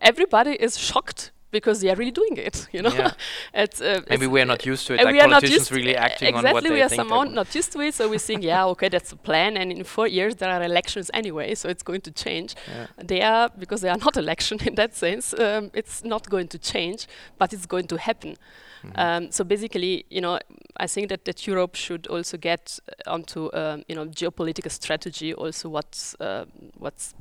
[0.00, 2.66] everybody is shocked because they are really doing it.
[2.72, 3.12] You know, Yeah.
[3.64, 5.04] it's uh, Maybe it's- we are not used to it.
[5.04, 6.90] Like we are not used really acting exactly on what they we are think.
[6.90, 7.34] they somehow want.
[7.34, 10.06] not used to it so we think yeah okay that's the plan and in four
[10.06, 12.86] years there are elections anyway so it's going to change Yeah.
[13.12, 16.58] they are because they are not election in that sense um, it's not going to
[16.58, 17.06] change
[17.38, 18.36] but it's going to happen
[18.84, 18.92] Mhm.
[19.04, 20.38] um, so basically you know
[20.76, 25.68] i think that, that europe should also get onto um, you know geopolitical strategy also
[25.68, 26.44] what's uh,
[26.78, 27.14] what's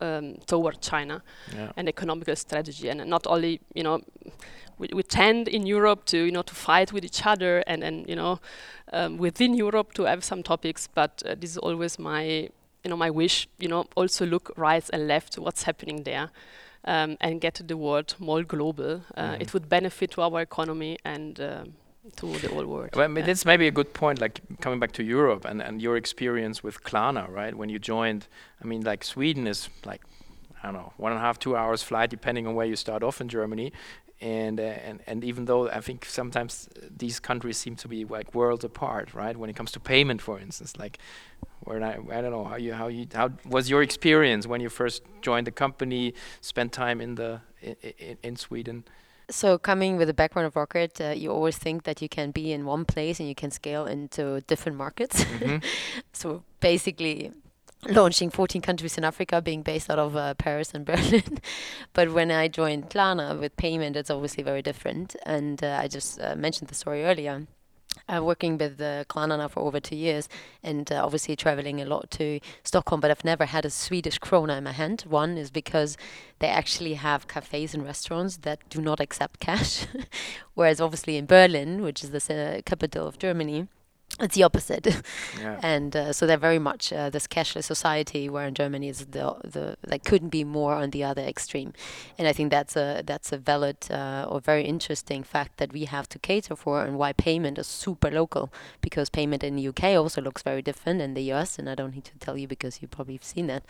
[0.00, 1.22] um, toward china
[1.54, 1.72] yeah.
[1.76, 4.00] an economical strategy and not only you know
[4.78, 8.08] we, we tend in Europe to you know to fight with each other and and
[8.08, 8.40] you know
[8.92, 12.24] um, within Europe to have some topics but uh, this is always my
[12.82, 16.30] you know my wish you know also look right and left what's happening there
[16.86, 19.40] um, and get the world more global uh, Mhm.
[19.42, 21.74] it would benefit to our economy and um,
[22.16, 23.26] to the whole world Well, I mean, Yeah.
[23.26, 26.82] that's maybe a good point, like coming back to Europe and, and your experience with
[26.84, 27.54] Klarna, right?
[27.54, 28.26] When you joined,
[28.62, 30.02] I mean, like Sweden is like,
[30.62, 33.02] I don't know, one and a half, two hours flight, depending on where you start
[33.02, 33.72] off in Germany.
[34.20, 38.34] And, uh, and and even though I think sometimes these countries seem to be like
[38.34, 39.36] worlds apart, right?
[39.36, 40.98] When it comes to payment, for instance, like
[41.64, 44.70] where I, I don't know how you how you how was your experience when you
[44.70, 48.84] first joined the company, spent time in the in, in Sweden.
[49.30, 52.52] So coming with a background of Rocket, uh, you always think that you can be
[52.52, 55.24] in one place and you can scale into different markets.
[55.24, 55.64] Mhm.
[56.12, 57.32] so basically
[57.88, 61.38] launching 14 countries in Africa, being based out of uh, Paris and Berlin.
[61.92, 65.16] but when I joined Klarna with payment, it's obviously very different.
[65.26, 67.46] And uh, I just uh, mentioned the story earlier.
[68.06, 70.28] Uh, working with uh, Klarna now for over two years,
[70.62, 74.58] and uh, obviously traveling a lot to Stockholm, but I've never had a Swedish krona
[74.58, 75.04] in my hand.
[75.08, 75.96] One is because
[76.38, 79.86] they actually have cafes and restaurants that do not accept cash,
[80.54, 83.68] whereas obviously in Berlin, which is the uh, capital of Germany,
[84.20, 84.86] it's the opposite.
[85.38, 85.58] Yeah.
[85.62, 89.36] and uh, so they're very much uh, this cashless society where in Germany is the
[89.42, 91.72] the like couldn't be more on the other extreme,
[92.16, 95.86] and I think that's a that's a valid uh, or very interesting fact that we
[95.86, 99.84] have to cater for and why payment is super local because payment in the UK
[99.96, 102.80] also looks very different in the US and I don't need to tell you because
[102.82, 103.64] you probably have seen that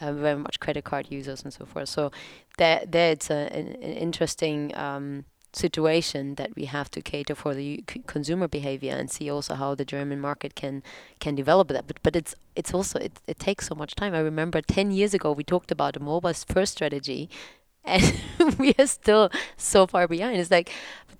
[0.00, 1.88] uh, very much credit card users and so forth.
[1.88, 2.12] So
[2.56, 4.76] there there it's a, an, an interesting.
[4.76, 9.54] Um, situation that we have to cater for the c- consumer behavior and see also
[9.54, 10.82] how the German market can
[11.20, 11.86] can develop that.
[11.86, 14.14] But but it's it's also it, it takes so much time.
[14.14, 17.30] I remember ten years ago we talked about a mobile first strategy,
[17.84, 18.14] and
[18.58, 20.38] we are still so far behind.
[20.38, 20.70] It's like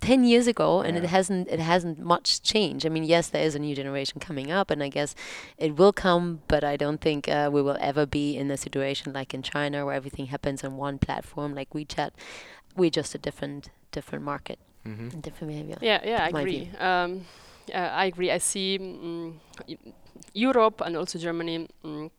[0.00, 2.84] ten years ago, and it hasn't it hasn't much changed.
[2.84, 5.14] I mean, yes, there is a new generation coming up, and I guess
[5.56, 9.12] it will come, but I don't think uh, we will ever be in a situation
[9.12, 12.10] like in China where everything happens on one platform like WeChat.
[12.76, 15.12] We're just a different different market Mhm.
[15.12, 15.76] and different behavior.
[15.80, 16.70] Yeah, yeah, I agree.
[16.78, 17.26] Um,
[17.74, 18.30] uh, I agree.
[18.30, 19.34] I see mm,
[19.68, 19.76] y-
[20.34, 22.10] Europe and also Germany mm,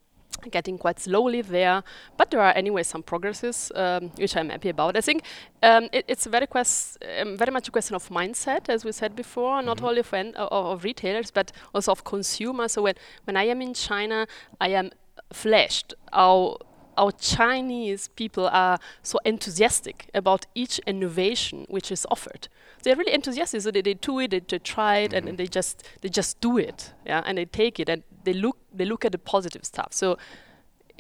[0.52, 1.84] getting quite slowly there,
[2.18, 4.96] but there are anyway some progresses um, which I'm happy about.
[4.98, 5.24] I think
[5.64, 9.16] um, it, it's very quest- um, very much a question of mindset, as we said
[9.16, 9.88] before, not Mhm.
[9.88, 12.72] only of, en- of, of retailers but also of consumers.
[12.74, 14.28] So when when I am in China,
[14.62, 14.92] I am
[15.34, 16.58] flashed how
[17.00, 22.48] how Chinese people are so enthusiastic about each innovation which is offered.
[22.84, 25.30] They're really enthusiastic, so they, they do it, they, they try it, and, Mhm.
[25.30, 28.58] and they just they just do it, yeah, and they take it and they look
[28.80, 29.90] they look at the positive stuff.
[29.94, 30.18] So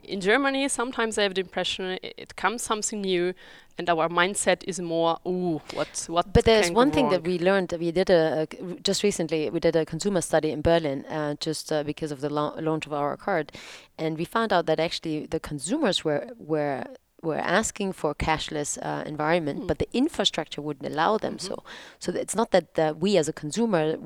[0.10, 3.34] in Germany, sometimes I have the impression it, comes something new,
[3.78, 6.26] and our mindset is more, ooh, what what.
[6.34, 7.74] But there's one thing that we learned.
[7.80, 9.50] We did a, a just recently.
[9.50, 12.86] We did a consumer study in Berlin, uh, just uh, because of the lau- launch
[12.88, 13.52] of our card,
[13.98, 16.84] and we found out that actually the consumers were were
[17.22, 19.67] were asking for cashless uh, environment, Hmm.
[19.67, 21.36] but the infrastructure wouldn't allow them.
[21.36, 21.41] Mhm.
[21.48, 21.63] So,
[22.00, 23.98] so it's not that uh, we as a consumer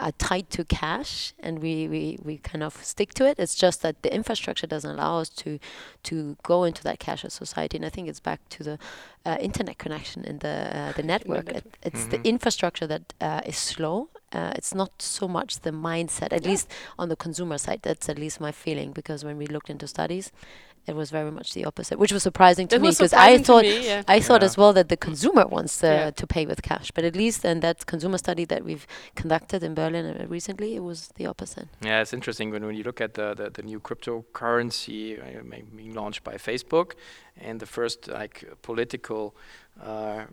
[0.00, 3.38] are tied to cash and we, we, we kind of stick to it.
[3.38, 5.58] It's just that the infrastructure doesn't allow us to
[6.04, 7.76] to go into that cashless society.
[7.76, 8.78] And I think it's back to the
[9.26, 11.48] uh, internet connection and the uh, the network.
[11.48, 11.78] It, network.
[11.82, 12.10] it's Mhm.
[12.10, 14.08] the infrastructure that uh, is slow.
[14.32, 16.66] Uh, it's not so much the mindset, at least
[16.98, 17.80] on the consumer side.
[17.82, 20.30] That's at least my feeling because when we looked into studies,
[20.86, 23.62] it was very much the opposite, which was surprising to That me because I thought
[23.62, 24.02] me, yeah.
[24.08, 24.46] I thought Yeah.
[24.46, 26.10] as well that the consumer wants uh, Yeah.
[26.10, 29.74] to pay with cash, but at least in that consumer study that we've conducted in
[29.74, 31.68] Berlin uh, recently, it was the opposite.
[31.84, 35.42] Yeah, it's interesting when, when you look at the, the, the new cryptocurrency uh,
[35.76, 36.92] being launched by Facebook,
[37.40, 39.34] and the first like political
[39.82, 40.24] uh,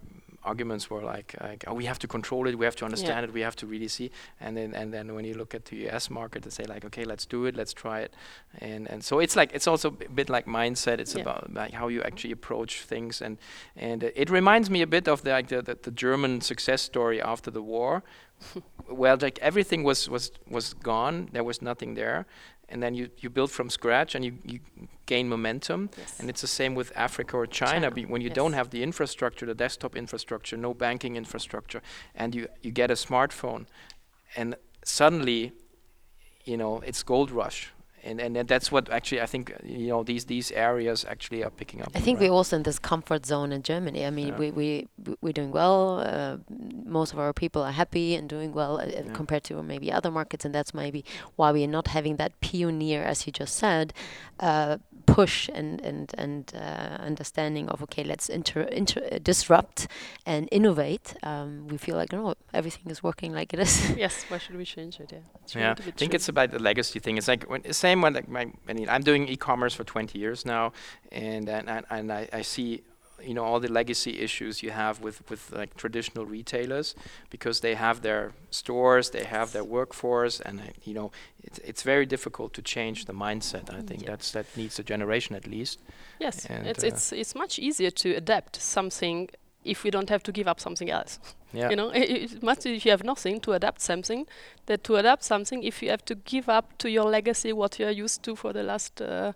[0.47, 3.33] arguments were like, like, oh, we have to control it, we have to understand it,
[3.33, 4.09] we have to really see.
[4.39, 6.09] And then and then when you look at the U.S.
[6.09, 8.11] market, they say like, okay, let's do it, let's try it,
[8.61, 10.99] and and so it's like it's also a bit like mindset.
[10.99, 11.23] It's Yeah.
[11.23, 13.37] about like how you actually approach things, and
[13.75, 16.81] and uh, it reminds me a bit of the like the, the, the German success
[16.81, 18.03] story after the war,
[18.89, 21.29] well, like everything was was was gone.
[21.33, 22.25] There was nothing there,
[22.69, 24.59] and then you you build from scratch and you you
[25.05, 25.89] gain momentum.
[25.97, 26.19] Yes.
[26.19, 27.89] And it's the same with Africa or China.
[27.89, 31.81] China, when you don't have the infrastructure, the desktop infrastructure, no banking infrastructure,
[32.15, 33.65] and you you get a smartphone,
[34.35, 35.51] and suddenly,
[36.45, 37.71] you know, it's gold rush.
[38.03, 41.43] And, and that- that's what actually I think uh, you know these these areas actually
[41.43, 41.89] are picking up.
[41.95, 42.29] I think right?
[42.29, 44.05] we're also in this comfort zone in Germany.
[44.05, 44.37] I mean, Yeah.
[44.37, 44.87] we we
[45.21, 45.99] we're doing well.
[45.99, 46.37] Uh,
[46.85, 49.13] most of our people are happy and doing well uh, Yeah.
[49.13, 51.03] compared to maybe other markets, and that's maybe
[51.35, 53.93] why we are not having that pioneer, as you just said,
[54.39, 59.87] uh, push and and and uh, understanding of okay, let's inter, inter uh, disrupt
[60.25, 61.15] and innovate.
[61.23, 63.89] Um, we feel like no, everything is working like it is.
[63.97, 65.11] yes, why should we change it?
[65.11, 66.15] Yeah, it's Yeah, I think true.
[66.17, 67.17] it's about the legacy thing.
[67.17, 70.45] It's like when, same when like my, I mean, I'm doing e-commerce for 20 years
[70.45, 70.73] now,
[71.11, 72.83] and and and, and I, I see
[73.23, 76.95] you know all the legacy issues you have with with like traditional retailers
[77.29, 81.11] because they have their stores they have their workforce and uh, you know
[81.43, 84.09] it's, it's very difficult to change the mindset i think Yeah.
[84.11, 85.79] that's that needs a generation at least
[86.19, 89.29] Yes, And, it's uh, it's it's much easier to adapt something
[89.63, 91.19] if we don't have to give up something else.
[91.53, 94.27] yeah You know, i- i- it's much if you have nothing to adapt something,
[94.65, 97.87] that to adapt something if you have to give up to your legacy what you
[97.87, 99.31] are used to for the last uh,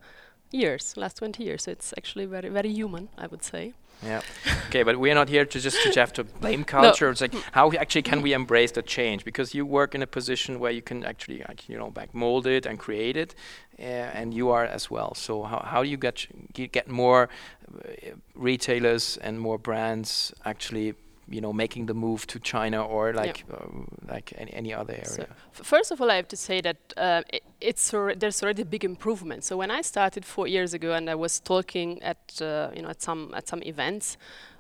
[0.51, 1.63] years, last 20 years.
[1.63, 3.73] So it's actually very very human, I would say.
[4.03, 4.21] Yeah.
[4.67, 7.09] okay, but we're not here to just to have to blame culture.
[7.09, 9.23] It's like how actually can we embrace the change?
[9.23, 12.47] Because you work in a position where you can actually, like, you know, back mold
[12.47, 13.35] it and create it,
[13.79, 15.13] uh, and you are as well.
[15.13, 17.29] So how how do you get get get more
[17.85, 20.95] uh, retailers and more brands actually,
[21.31, 23.65] you know, making the move to China or like uh,
[24.07, 25.05] like any any other area?
[25.05, 28.41] So f- first of all, I have to say that uh, i it's alre- there's
[28.43, 29.43] already a big improvement.
[29.43, 32.89] So when I started four years ago, and I was talking at uh, you know
[32.89, 34.17] at some at some events.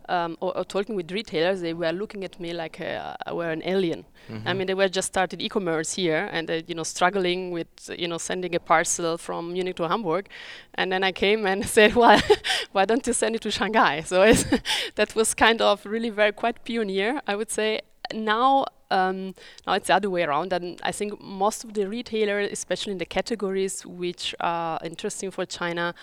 [0.09, 3.51] Um, or, or talking with retailers, they were looking at me like uh, I were
[3.51, 4.05] an alien.
[4.45, 8.07] I mean, they were just started e-commerce here, and they, you know, struggling with, you
[8.07, 10.29] know, sending a parcel from Munich to Hamburg,
[10.75, 12.21] and then I came and said, "Well,
[12.71, 14.45] why don't you send it to Shanghai?" So it's
[14.95, 17.81] that was kind of really very quite pioneer, I would say.
[18.13, 19.33] Now, um,
[19.65, 22.97] now it's the other way around, and I think most of the retailers, especially in
[22.97, 25.95] the categories which are interesting for China,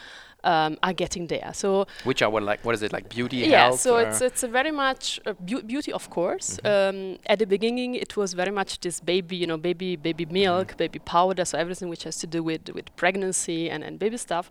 [0.45, 1.51] um, are getting there.
[1.53, 3.75] So Which are what like what is it like beauty yeah, health?
[3.75, 6.59] Yeah, so it's it's a very much uh, beau- beauty, of course.
[6.65, 10.77] Um, at the beginning, it was very much this baby, you know, baby baby milk,
[10.77, 14.51] baby powder, so everything which has to do with with pregnancy and and baby stuff.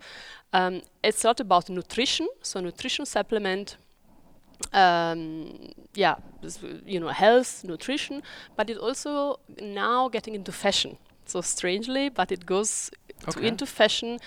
[0.53, 3.77] Um, it's a lot about nutrition, so nutrition supplement.
[4.73, 6.15] Um, yeah,
[6.85, 8.23] you know, health, nutrition,
[8.55, 10.97] but it also now getting into fashion.
[11.25, 12.89] So strangely, but it goes
[13.29, 13.47] to Okay.
[13.47, 14.19] into fashion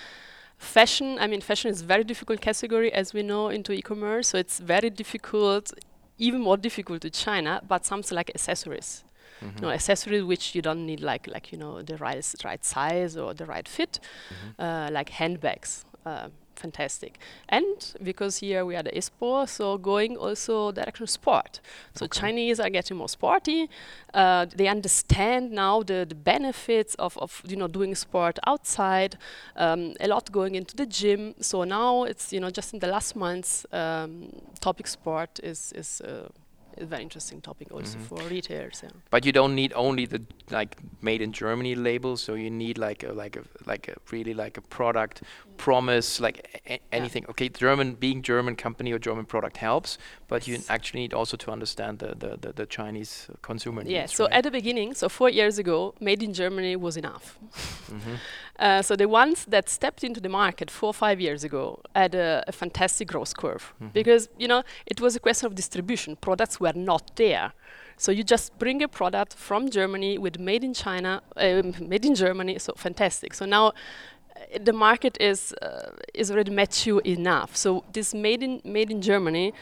[0.61, 4.59] fashion i mean fashion is very difficult category as we know into e-commerce so it's
[4.61, 5.73] very difficult
[6.19, 9.03] even more difficult to china but something like accessories
[9.43, 9.55] Mhm.
[9.57, 13.17] you know accessories which you don't need like like you know the right right size
[13.17, 13.99] or the right fit
[14.31, 14.55] Mhm.
[14.65, 16.29] uh, like handbags uh,
[16.61, 17.19] fantastic
[17.49, 21.61] and because here we are the ISPO so going also direction sport
[21.97, 22.21] so Okay.
[22.21, 23.69] chinese are getting more sporty
[24.15, 29.17] uh, they understand now the, the benefits of, of you know doing sport outside
[29.57, 32.87] um, a lot going into the gym so now it's you know just in the
[32.89, 34.29] last months um,
[34.61, 36.29] topic sport is is uh,
[36.79, 38.09] a very interesting topic also Mhm.
[38.09, 38.91] for retailers yeah.
[39.11, 43.03] But you don't need only the like made in Germany label, so you need like
[43.03, 45.23] a like a like a really like a product
[45.57, 47.25] promise, like a- anything.
[47.29, 51.51] Okay, German being German company or German product helps, but you actually need also to
[51.53, 54.15] understand the the, the, the Chinese consumer Yeah, needs.
[54.15, 54.33] so right?
[54.39, 57.39] at the beginning, so four years ago, made in Germany was enough.
[57.91, 58.19] Mhm.
[58.61, 62.15] Uh, so the ones that stepped into the market four or five years ago had
[62.15, 63.93] a, a fantastic growth curve Mhm.
[63.95, 66.15] because you know it was a question of distribution.
[66.17, 67.53] Products were not there,
[68.03, 72.15] so you just bring a product from Germany with made in China, um, made in
[72.15, 72.59] Germany.
[72.59, 73.35] So fantastic.
[73.35, 73.67] So now.
[73.69, 73.73] uh,
[74.69, 77.51] The market is uh, is already mature enough.
[77.57, 79.53] So this made in made in Germany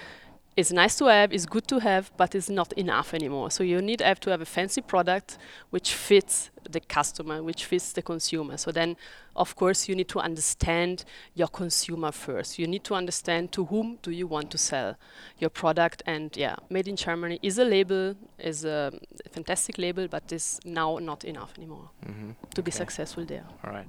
[0.59, 3.49] is nice to have, it's good to have, but it's not enough anymore.
[3.51, 5.39] So you need have to have a fancy product
[5.71, 8.57] which fits the customer, which fits the consumer.
[8.57, 8.97] So then,
[9.37, 12.59] of course, you need to understand your consumer first.
[12.59, 14.97] You need to understand to whom do you want to sell
[15.39, 16.03] your product.
[16.07, 18.91] And yeah, made in Germany is a label, is a
[19.31, 22.35] fantastic label, but is now not enough anymore Mhm.
[22.55, 23.45] to be successful there.
[23.63, 23.87] All right.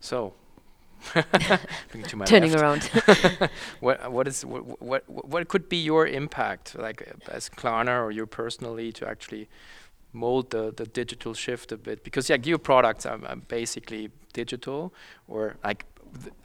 [0.00, 0.34] So.
[1.14, 2.62] Looking to my Turning left.
[2.62, 2.82] around.
[3.80, 8.26] what what is what, what what could be your impact like as Klarna or you
[8.26, 9.48] personally to actually
[10.12, 14.92] mold the the digital shift a bit because yeah your products are, are basically digital
[15.28, 15.84] or like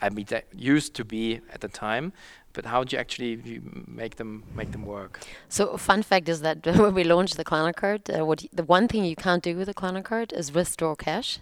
[0.02, 2.12] I mean that used to be at the time
[2.54, 6.42] but how do you actually you make them make them work So, fun fact is
[6.42, 9.56] that when we launched the Klarna card, uh, what the one thing you can't do
[9.56, 11.40] with the Klarna card is withdraw cash.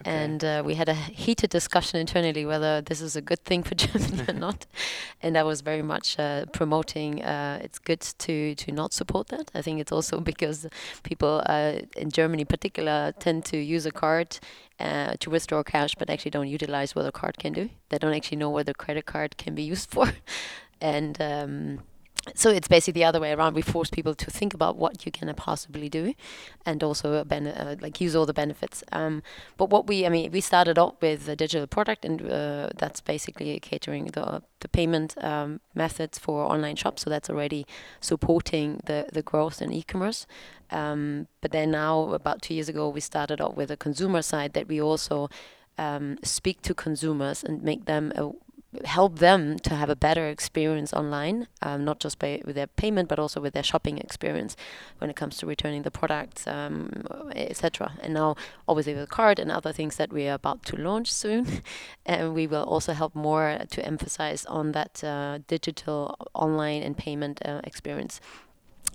[0.00, 0.10] Okay.
[0.10, 3.74] And uh, we had a heated discussion internally whether this is a good thing for
[3.84, 4.66] Germany or not.
[5.22, 9.50] And I was very much uh, promoting uh, it's good to, to not support that.
[9.54, 10.66] I think it's also because
[11.02, 14.38] people uh, in Germany, in particular, tend to use a card
[14.78, 17.70] uh, to withdraw cash, but actually don't utilize what a card can do.
[17.88, 20.12] They don't actually know what a credit card can be used for.
[20.80, 21.80] and um,
[22.34, 23.54] so it's basically the other way around.
[23.54, 26.14] We force people to think about what you can possibly do,
[26.64, 28.82] and also uh, bene- uh, like use all the benefits.
[28.92, 29.22] Um,
[29.56, 33.00] but what we, I mean, we started off with a digital product, and uh, that's
[33.00, 37.02] basically catering the the payment um, methods for online shops.
[37.02, 37.66] So that's already
[38.00, 40.26] supporting the the growth in e-commerce.
[40.70, 44.52] Um, but then now, about two years ago, we started off with a consumer side
[44.54, 45.28] that we also
[45.78, 48.12] um, speak to consumers and make them.
[48.16, 48.30] Uh,
[48.84, 53.08] help them to have a better experience online, um, not just by with their payment,
[53.08, 54.56] but also with their shopping experience
[54.98, 57.04] when it comes to returning the products, um,
[57.34, 57.92] etc.
[58.02, 58.36] And now,
[58.68, 61.62] obviously, with card and other things that we are about to launch soon,
[62.06, 67.40] and we will also help more to emphasize on that uh, digital online and payment
[67.44, 68.20] uh, experience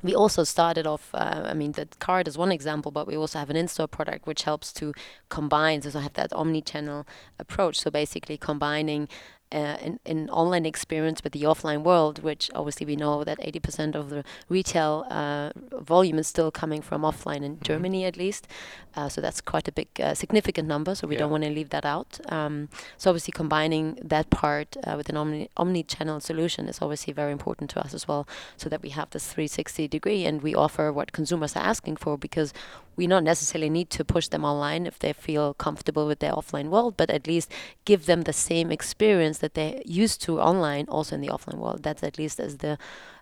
[0.04, 3.40] we also started off uh, i mean the card is one example but we also
[3.40, 4.94] have an in-store product which helps to
[5.30, 7.06] combine so have that omni-channel
[7.40, 9.08] approach so basically combining
[9.52, 13.96] uh, in, in online experience with the offline world, which obviously we know that 80%
[13.96, 17.64] of the retail uh, volume is still coming from offline in mm-hmm.
[17.64, 18.48] Germany at least.
[18.96, 20.96] Uh, so that's quite a big, uh, significant number.
[20.96, 21.20] So we yeah.
[21.20, 22.20] don't want to leave that out.
[22.32, 27.32] Um, so obviously combining that part uh, with an omni omni-channel solution is obviously very
[27.32, 28.28] important to us as well,
[28.58, 32.18] so that we have this 360 degree and we offer what consumers are asking for
[32.18, 32.54] because
[33.02, 36.68] we not necessarily need to push them online if they feel comfortable with their offline
[36.70, 37.52] world, but at least
[37.84, 41.82] give them the same experience that they're used to online, also in the offline world.
[41.82, 42.78] That's at least as the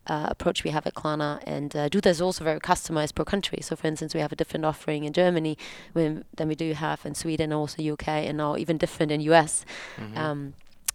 [0.06, 1.42] uh, approach we have at Klarna.
[1.48, 3.60] And uh, Doota is also very customized per country.
[3.62, 5.58] So, for instance, we have a different offering in Germany
[5.94, 9.64] than we do have in Sweden, also UK, and now even different in US.
[9.96, 10.18] Mm-hmm.
[10.18, 10.54] Um,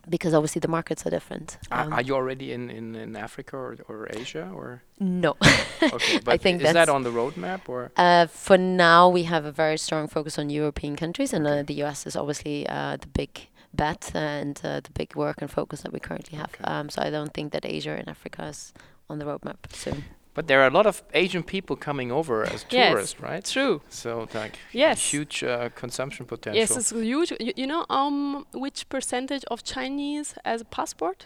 [0.09, 1.59] because obviously the markets are different.
[1.71, 4.83] Um, are, you already in, in, in Africa or, or Asia or?
[4.99, 5.37] No.
[5.83, 7.91] okay, but I think is that on the roadmap or?
[7.97, 11.83] Uh, for now, we have a very strong focus on European countries, and uh, the
[11.85, 15.93] US is obviously uh, the big bet and uh, the big work and focus that
[15.93, 16.51] we currently have.
[16.55, 16.65] Okay.
[16.65, 18.73] Um, so I don't think that Asia and Africa is
[19.11, 20.05] on the roadmap soon.
[20.35, 23.45] But there are a lot of Asian people coming over as tourists, right?
[23.45, 23.81] True.
[23.89, 25.13] So like yes.
[25.13, 26.59] huge uh, consumption potential.
[26.59, 27.33] Yes, it's huge.
[27.41, 31.19] Y you know um which percentage of Chinese has a passport?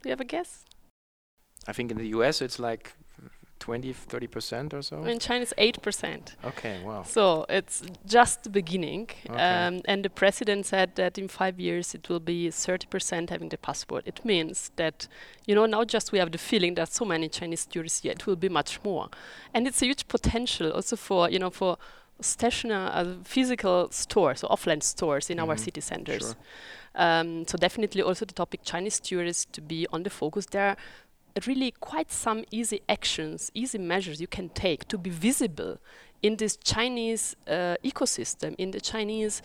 [0.00, 0.64] Do you have a guess?
[1.68, 2.94] I think in the US it's like
[3.64, 5.04] 20, 30% or so?
[5.04, 6.34] In China, it's 8%.
[6.44, 7.02] Okay, wow.
[7.02, 9.08] So it's just the beginning.
[9.30, 9.40] Okay.
[9.40, 13.56] Um, and the president said that in five years it will be 30% having the
[13.56, 14.06] passport.
[14.06, 15.08] It means that,
[15.46, 18.26] you know, now just we have the feeling that so many Chinese tourists here, it
[18.26, 19.08] will be much more.
[19.54, 21.78] And it's a huge potential also for, you know, for
[22.20, 25.48] stationary, uh, physical stores, or offline stores in mm -hmm.
[25.48, 25.64] our mm-hmm.
[25.64, 26.26] city centers.
[26.26, 26.36] Sure.
[27.04, 30.76] Um, so definitely also the topic Chinese tourists to be on the focus there
[31.46, 35.78] really quite some easy actions, easy measures you can take to be visible
[36.24, 39.42] in this Chinese uh, ecosystem, in the Chinese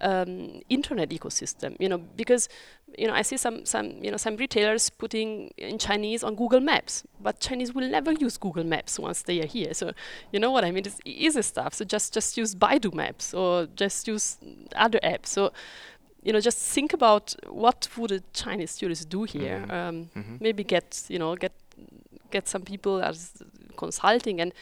[0.00, 1.76] um, internet ecosystem.
[1.78, 2.48] You know, because
[2.96, 6.60] you know I see some some you know some retailers putting in Chinese on Google
[6.60, 9.74] Maps, but Chinese will never use Google Maps once they are here.
[9.74, 9.92] So
[10.32, 10.84] you know what I mean?
[10.86, 11.74] It's easy stuff.
[11.74, 14.38] So just just use Baidu Maps or just use
[14.74, 15.26] other apps.
[15.26, 15.52] So
[16.22, 19.58] you know, just think about what would a Chinese students do here.
[19.58, 19.88] Mm -hmm.
[19.88, 20.40] Um, mm -hmm.
[20.40, 21.52] Maybe get you know get
[22.30, 23.32] get some people as
[23.76, 24.52] consulting and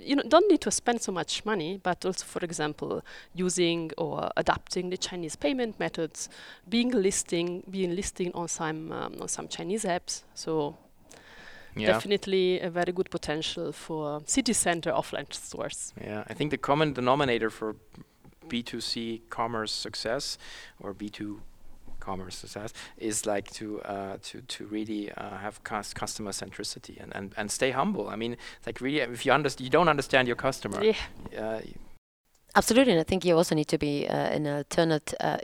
[0.00, 3.02] you know don't need to spend so much money, but also, for example,
[3.34, 6.28] using or adapting the Chinese payment methods,
[6.68, 10.24] being listing, being listing on some um, on some Chinese apps.
[10.34, 10.76] So
[11.76, 11.86] yeah.
[11.92, 15.92] definitely a very good potential for city center offline stores.
[16.00, 17.76] Yeah, I think the common denominator for
[18.48, 20.38] B2C commerce success
[20.80, 21.40] or B2
[22.00, 27.34] commerce success is like to uh, to to really uh, have customer centricity and, and
[27.36, 28.08] and stay humble.
[28.08, 28.36] I mean,
[28.66, 30.82] like really, if you understand, you don't understand your customer.
[30.82, 30.96] Yeah.
[31.36, 31.60] Uh,
[32.54, 35.38] Absolutely, and I think you also need to be uh, an alternate uh,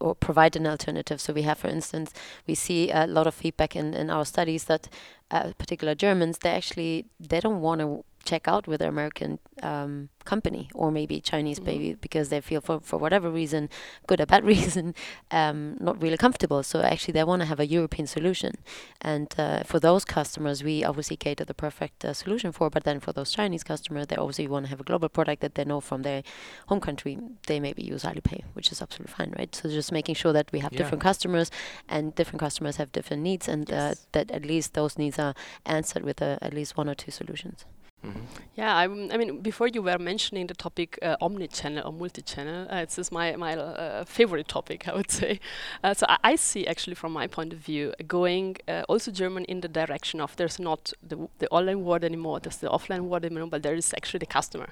[0.00, 1.20] or provide an alternative.
[1.20, 2.12] So we have, for instance,
[2.46, 4.88] we see a lot of feedback in, in our studies that
[5.30, 10.10] uh, particular Germans, they actually they don't want to check out with an American um,
[10.24, 11.66] company or maybe Chinese mm-hmm.
[11.66, 13.70] maybe because they feel for, for whatever reason,
[14.06, 14.94] good or bad reason,
[15.30, 16.62] um, not really comfortable.
[16.62, 18.52] So actually they want to have a European solution.
[19.00, 22.68] And uh, for those customers, we obviously cater the perfect uh, solution for.
[22.68, 25.54] But then for those Chinese customers, they obviously want to have a global product that
[25.54, 26.22] they know from their
[26.66, 27.18] home country.
[27.46, 29.54] They maybe use Alipay, which is absolutely fine, right?
[29.54, 30.78] So just making sure that we have yeah.
[30.78, 31.50] different customers
[31.88, 33.92] and different customers have different needs and uh, yes.
[33.92, 37.10] uh, that at least those needs are answered with uh, at least one or two
[37.10, 37.64] solutions.
[38.06, 38.20] Mm-hmm.
[38.54, 42.76] Yeah, I, I, mean, before you were mentioning the topic uh, omni-channel or multi-channel, uh,
[42.76, 45.40] it's my my uh, favorite topic, I would say.
[45.82, 49.44] Uh, so I, I, see actually, from my point of view, going uh, also German
[49.46, 53.24] in the direction of there's not the, the online world anymore, there's the offline world
[53.24, 54.68] anymore, but there is actually the customer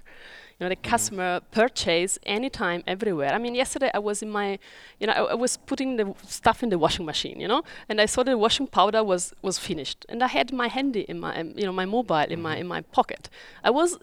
[0.59, 0.91] you know the mm-hmm.
[0.91, 4.59] customer purchase anytime everywhere i mean yesterday i was in my
[4.99, 8.01] you know I, I, was putting the stuff in the washing machine you know and
[8.01, 11.39] i saw the washing powder was was finished and i had my handy in my
[11.39, 12.33] um, you know my mobile mm-hmm.
[12.33, 12.61] in my mm-hmm.
[12.63, 13.29] in my pocket
[13.63, 13.99] i was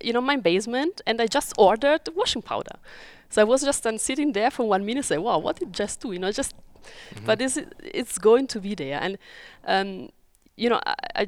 [0.00, 2.76] you know my basement and i just ordered the washing powder
[3.28, 6.00] so i was just then sitting there for one minute say wow what did just
[6.00, 7.26] do you know just mm-hmm.
[7.26, 9.18] but it's it's going to be there and
[9.66, 10.08] um,
[10.56, 11.26] you know, I, I,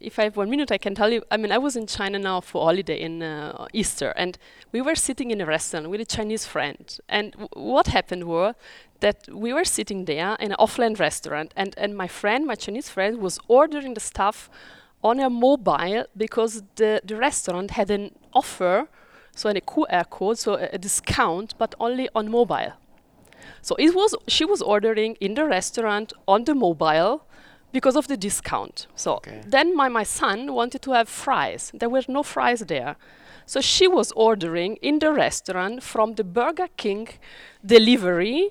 [0.00, 1.22] if I have one minute, I can tell you.
[1.30, 4.38] I mean, I was in China now for holiday in uh, Easter, and
[4.72, 6.98] we were sitting in a restaurant with a Chinese friend.
[7.08, 8.54] And what happened was
[9.00, 12.88] that we were sitting there in an offline restaurant, and, and my friend, my Chinese
[12.88, 14.50] friend, was ordering the stuff
[15.02, 18.88] on a mobile because the, the restaurant had an offer,
[19.34, 22.72] so a QR code, so a, a discount, but only on mobile.
[23.62, 27.26] So it was she was ordering in the restaurant on the mobile
[27.72, 28.86] because of the discount.
[28.94, 29.40] So Okay.
[29.46, 31.70] then my, my son wanted to have fries.
[31.74, 32.96] There were no fries there.
[33.46, 37.08] So she was ordering in the restaurant from the Burger King
[37.64, 38.50] delivery.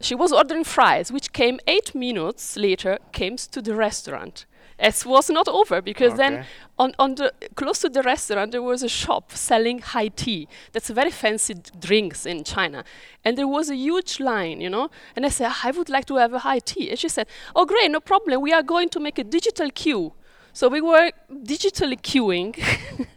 [0.00, 4.46] She was ordering fries, which came eight minutes later, came to the restaurant.
[4.78, 6.44] It was not over because then
[6.78, 10.46] on, on the close to the restaurant there was a shop selling high tea.
[10.72, 12.84] That's very fancy d- drinks in China,
[13.24, 14.88] and there was a huge line, you know.
[15.16, 16.90] And I said, I would like to have a high tea.
[16.90, 17.26] And she said,
[17.56, 18.40] Oh, great, no problem.
[18.40, 20.12] We are going to make a digital queue.
[20.52, 22.54] So we were digitally queuing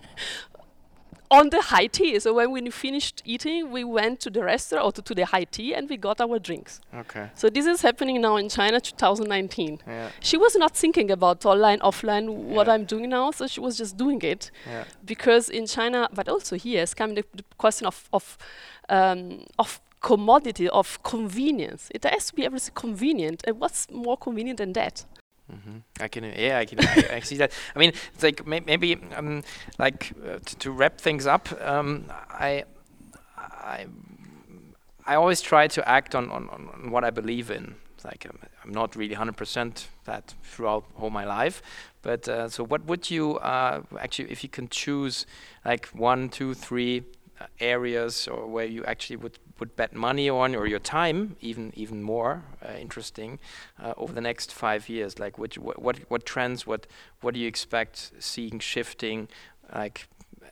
[1.31, 2.19] on the high tea.
[2.19, 5.45] So when we finished eating, we went to the restaurant or to, to the high
[5.45, 6.81] tea and we got our drinks.
[6.93, 7.29] Okay.
[7.35, 9.79] So this is happening now in China, 2019.
[9.87, 10.09] Yeah.
[10.19, 12.73] She was not thinking about online, offline, what Yeah.
[12.73, 14.51] I'm doing now, so she was just doing it.
[14.67, 14.83] Yeah.
[15.05, 18.37] Because in China, but also here, it's coming the, the question of of
[18.89, 21.89] um, of commodity, of convenience.
[21.95, 25.05] It has to be everything convenient, and what's more convenient than that?
[25.51, 27.51] Hmm I can, yeah, I can, I, I see that.
[27.75, 29.43] I mean, it's like may, maybe, um,
[29.77, 31.49] like uh, to, to wrap things up.
[31.61, 32.63] Um, I,
[33.37, 33.85] I,
[35.05, 37.75] I always try to act on, on, on what I believe in.
[37.95, 41.61] It's Like um, I'm not really 100% that throughout all my life,
[42.01, 45.25] but uh, so what would you uh, actually, if you can choose,
[45.65, 47.03] like one, two, three
[47.39, 51.71] uh, areas, or where you actually would would bet money on, or your time, even
[51.75, 53.39] even more uh, interesting,
[53.81, 55.19] uh, over the next five years?
[55.19, 56.87] Like, which, what, what what trends, what
[57.21, 59.27] what do you expect seeing shifting,
[59.73, 60.07] like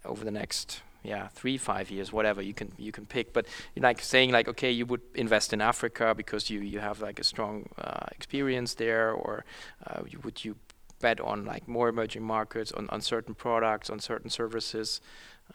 [0.05, 3.34] over the next yeah three five years, whatever you can you can pick.
[3.34, 7.20] But like saying like, okay, you would invest in Africa because you you have like
[7.20, 9.43] a strong uh, experience there, or
[9.88, 10.55] uh, you, would you
[11.01, 15.01] bet on like more emerging markets, on, on certain products, on certain services?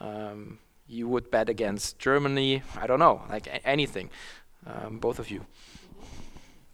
[0.00, 2.62] Um, you would bet against Germany.
[2.80, 4.10] I don't know, like a- anything.
[4.66, 5.44] Um, both of you.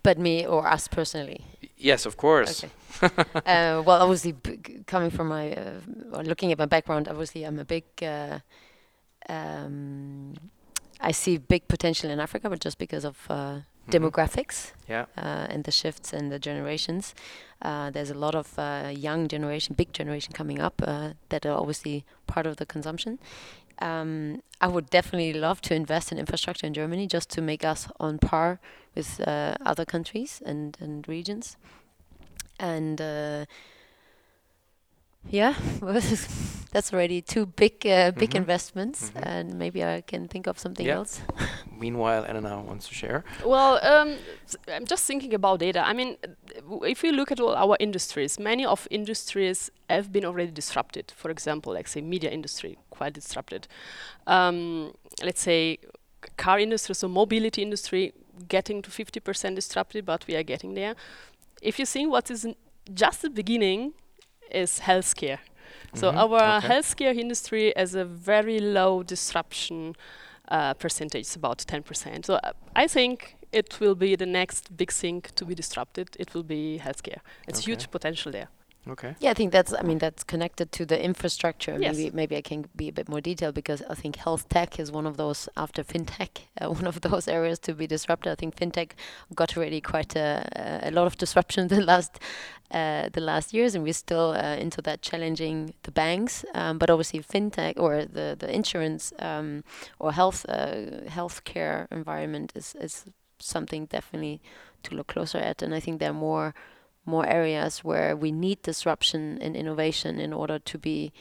[0.02, 1.44] But me or us personally.
[1.76, 2.64] Yes, of course.
[2.64, 2.72] Okay.
[3.34, 4.34] uh, well, obviously,
[4.86, 5.80] coming from my, uh,
[6.12, 7.84] or looking at my background, obviously, I'm a big.
[8.02, 8.38] Uh,
[9.28, 10.34] um,
[11.00, 13.62] I see big potential in Africa, but just because of uh, Mhm.
[13.90, 15.06] demographics Yeah.
[15.16, 17.14] uh, and the shifts and the generations,
[17.62, 21.56] uh, there's a lot of uh, young generation, big generation coming up uh, that are
[21.58, 23.18] obviously part of the consumption.
[23.80, 27.88] Um, I would definitely love to invest in infrastructure in Germany just to make us
[27.98, 28.60] on par
[28.94, 31.56] with uh, other countries and, and regions.
[32.58, 33.46] And uh,
[35.30, 35.54] yeah,
[36.72, 38.36] that's already two big uh, big Mhm.
[38.36, 39.22] investments, Mhm.
[39.26, 40.96] and maybe I can think of something Yeah.
[40.96, 41.20] else.
[41.80, 43.24] Meanwhile, Elena wants to share.
[43.44, 44.16] Well, um,
[44.68, 45.80] I'm just thinking about data.
[45.86, 46.16] I mean,
[46.82, 51.12] if you look at all our industries, many of industries have been already disrupted.
[51.16, 53.66] For example, like say media industry, quite disrupted.
[54.26, 55.78] Um, let's say
[56.36, 58.12] car industry, so mobility industry,
[58.48, 60.94] getting to 50% disrupted, but we are getting there.
[61.62, 62.46] If you think what is
[62.94, 63.94] just the beginning,
[64.50, 65.38] is healthcare.
[65.94, 66.68] So Mhm, our okay.
[66.68, 69.96] healthcare industry has a very low disruption
[70.50, 72.24] uh, percentage, it's about 10%.
[72.26, 76.08] So uh, I think it will be the next big thing to be disrupted.
[76.18, 77.20] It will be healthcare.
[77.48, 77.72] It's Okay.
[77.72, 78.48] huge potential there.
[78.88, 79.14] Okay.
[79.20, 79.74] Yeah, I think that's.
[79.74, 81.76] I mean, that's connected to the infrastructure.
[81.78, 81.96] Yes.
[81.96, 84.90] Maybe maybe I can be a bit more detailed because I think health tech is
[84.90, 88.32] one of those after fintech, uh, one of those areas to be disrupted.
[88.32, 88.92] I think fintech
[89.34, 92.18] got already quite a, a lot of disruption the last
[92.70, 96.44] uh, the last years, and we're still uh, into that challenging the banks.
[96.54, 99.62] Um, but obviously, fintech or the the insurance um,
[99.98, 103.04] or health uh, healthcare environment is is
[103.38, 104.40] something definitely
[104.84, 105.62] to look closer at.
[105.62, 106.54] And I think there are more
[107.10, 111.12] more areas where we need disruption and innovation in order to be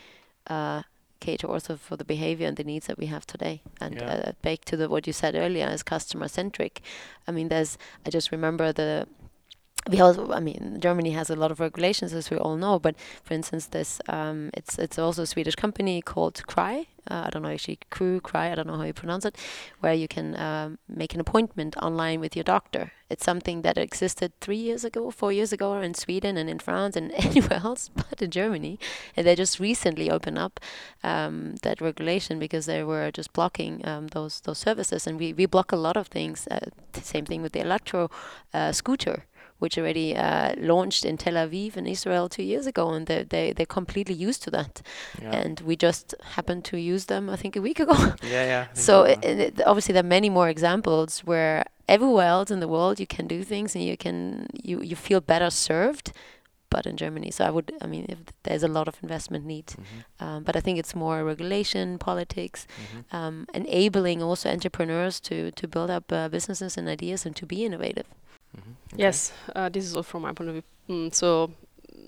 [0.47, 0.81] uh,
[1.19, 3.61] cater also for the behavior and the needs that we have today.
[3.81, 4.13] And Yeah.
[4.13, 6.81] uh, back to the what you said earlier as customer centric.
[7.27, 9.07] I mean, there's I just remember the.
[9.87, 12.79] We also, I mean, Germany has a lot of regulations, as we all know.
[12.79, 16.87] But for instance, this um, it's it's also a Swedish company called Kry.
[17.09, 18.51] Uh, I don't know actually, Crew Kry.
[18.51, 19.35] I don't know how you pronounce it,
[19.79, 22.91] where you can um, make an appointment online with your doctor.
[23.09, 26.95] It's something that existed three years ago, four years ago in Sweden and in France
[26.95, 28.77] and anywhere else but in Germany.
[29.17, 30.59] And they just recently opened up
[31.03, 35.07] um, that regulation because they were just blocking um, those those services.
[35.07, 36.47] And we, we block a lot of things.
[36.51, 36.59] Uh,
[36.93, 38.11] same thing with the electro
[38.53, 39.25] uh, scooter,
[39.59, 43.53] which already uh, launched in Tel Aviv in Israel two years ago, and they they
[43.53, 44.81] they're completely used to that.
[45.21, 45.35] Yeah.
[45.35, 47.95] And we just happened to use them, I think, a week ago.
[48.23, 48.65] yeah, yeah.
[48.73, 52.99] So it, it, obviously there are many more examples where everywhere else in the world
[52.99, 56.11] you can do things and you can you you feel better served
[56.69, 59.67] but in Germany so I would I mean if there's a lot of investment need
[59.67, 63.17] Mhm, um, but I think it's more regulation politics mhm.
[63.17, 67.65] um, enabling also entrepreneurs to to build up uh, businesses and ideas and to be
[67.65, 68.07] innovative
[68.59, 68.75] Mhm.
[68.93, 69.03] Okay.
[69.03, 70.63] Yes, uh, this is all from my point of view.
[70.89, 71.51] Mm, so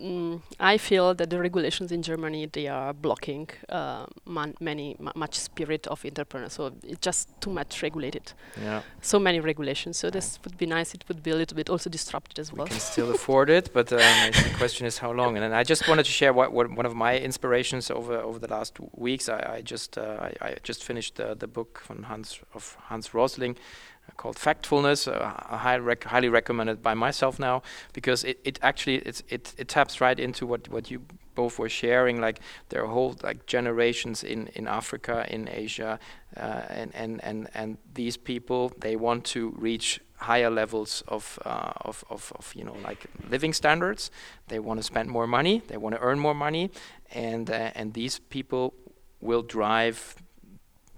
[0.01, 5.11] mm, I feel that the regulations in Germany they are blocking uh, man- many mu
[5.15, 6.53] much spirit of entrepreneurs.
[6.53, 8.33] So it's just too much regulated.
[8.63, 8.81] Yeah.
[9.01, 9.97] So many regulations.
[9.97, 10.95] So this would be nice.
[10.97, 12.65] It would be a little bit also disrupted as well.
[12.65, 15.37] we can still afford it, but um, the question is how long.
[15.37, 18.47] And I just wanted to share what, what one of my inspirations over over the
[18.57, 19.29] last w- weeks.
[19.29, 23.13] I, I just uh, I, I just finished the, the book from Hans of Hans
[23.13, 25.07] Rosling uh, called Factfulness.
[25.07, 29.23] Uh, I highly, rec- highly recommended by myself now because it, it actually it
[29.57, 31.01] it taps right into what what you
[31.35, 32.21] both were sharing.
[32.21, 32.39] Like
[32.69, 35.99] there are whole like generations in in Africa, in Asia,
[36.37, 41.71] uh, and and and and these people they want to reach higher levels of, uh,
[41.81, 44.11] of, of, of you know like living standards.
[44.47, 45.61] They want to spend more money.
[45.67, 46.69] They want to earn more money,
[47.11, 48.73] and uh, and these people
[49.19, 50.15] will drive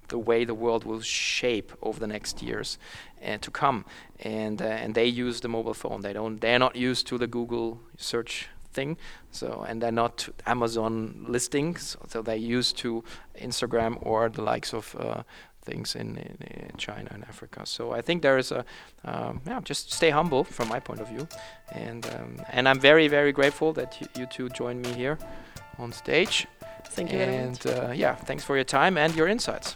[0.07, 2.77] the way the world will shape over the next years
[3.21, 3.85] and to come.
[4.19, 6.01] And uh, and they use the mobile phone.
[6.01, 6.39] They don't.
[6.39, 8.97] They're not used to the Google search thing.
[9.31, 11.97] So and they're not Amazon listings.
[12.07, 13.03] So they're used to
[13.41, 14.95] Instagram or the likes of.
[14.99, 15.23] Uh,
[15.65, 17.65] things in, in, in China and Africa.
[17.65, 18.65] So I think there is a
[19.05, 21.25] um, yeah, just stay humble from my point of view,
[21.71, 25.17] and um, and I'm very very grateful that you, you two joined me here
[25.77, 26.47] on stage.
[26.87, 29.75] Thank you and uh, yeah, thanks for your time and your insights.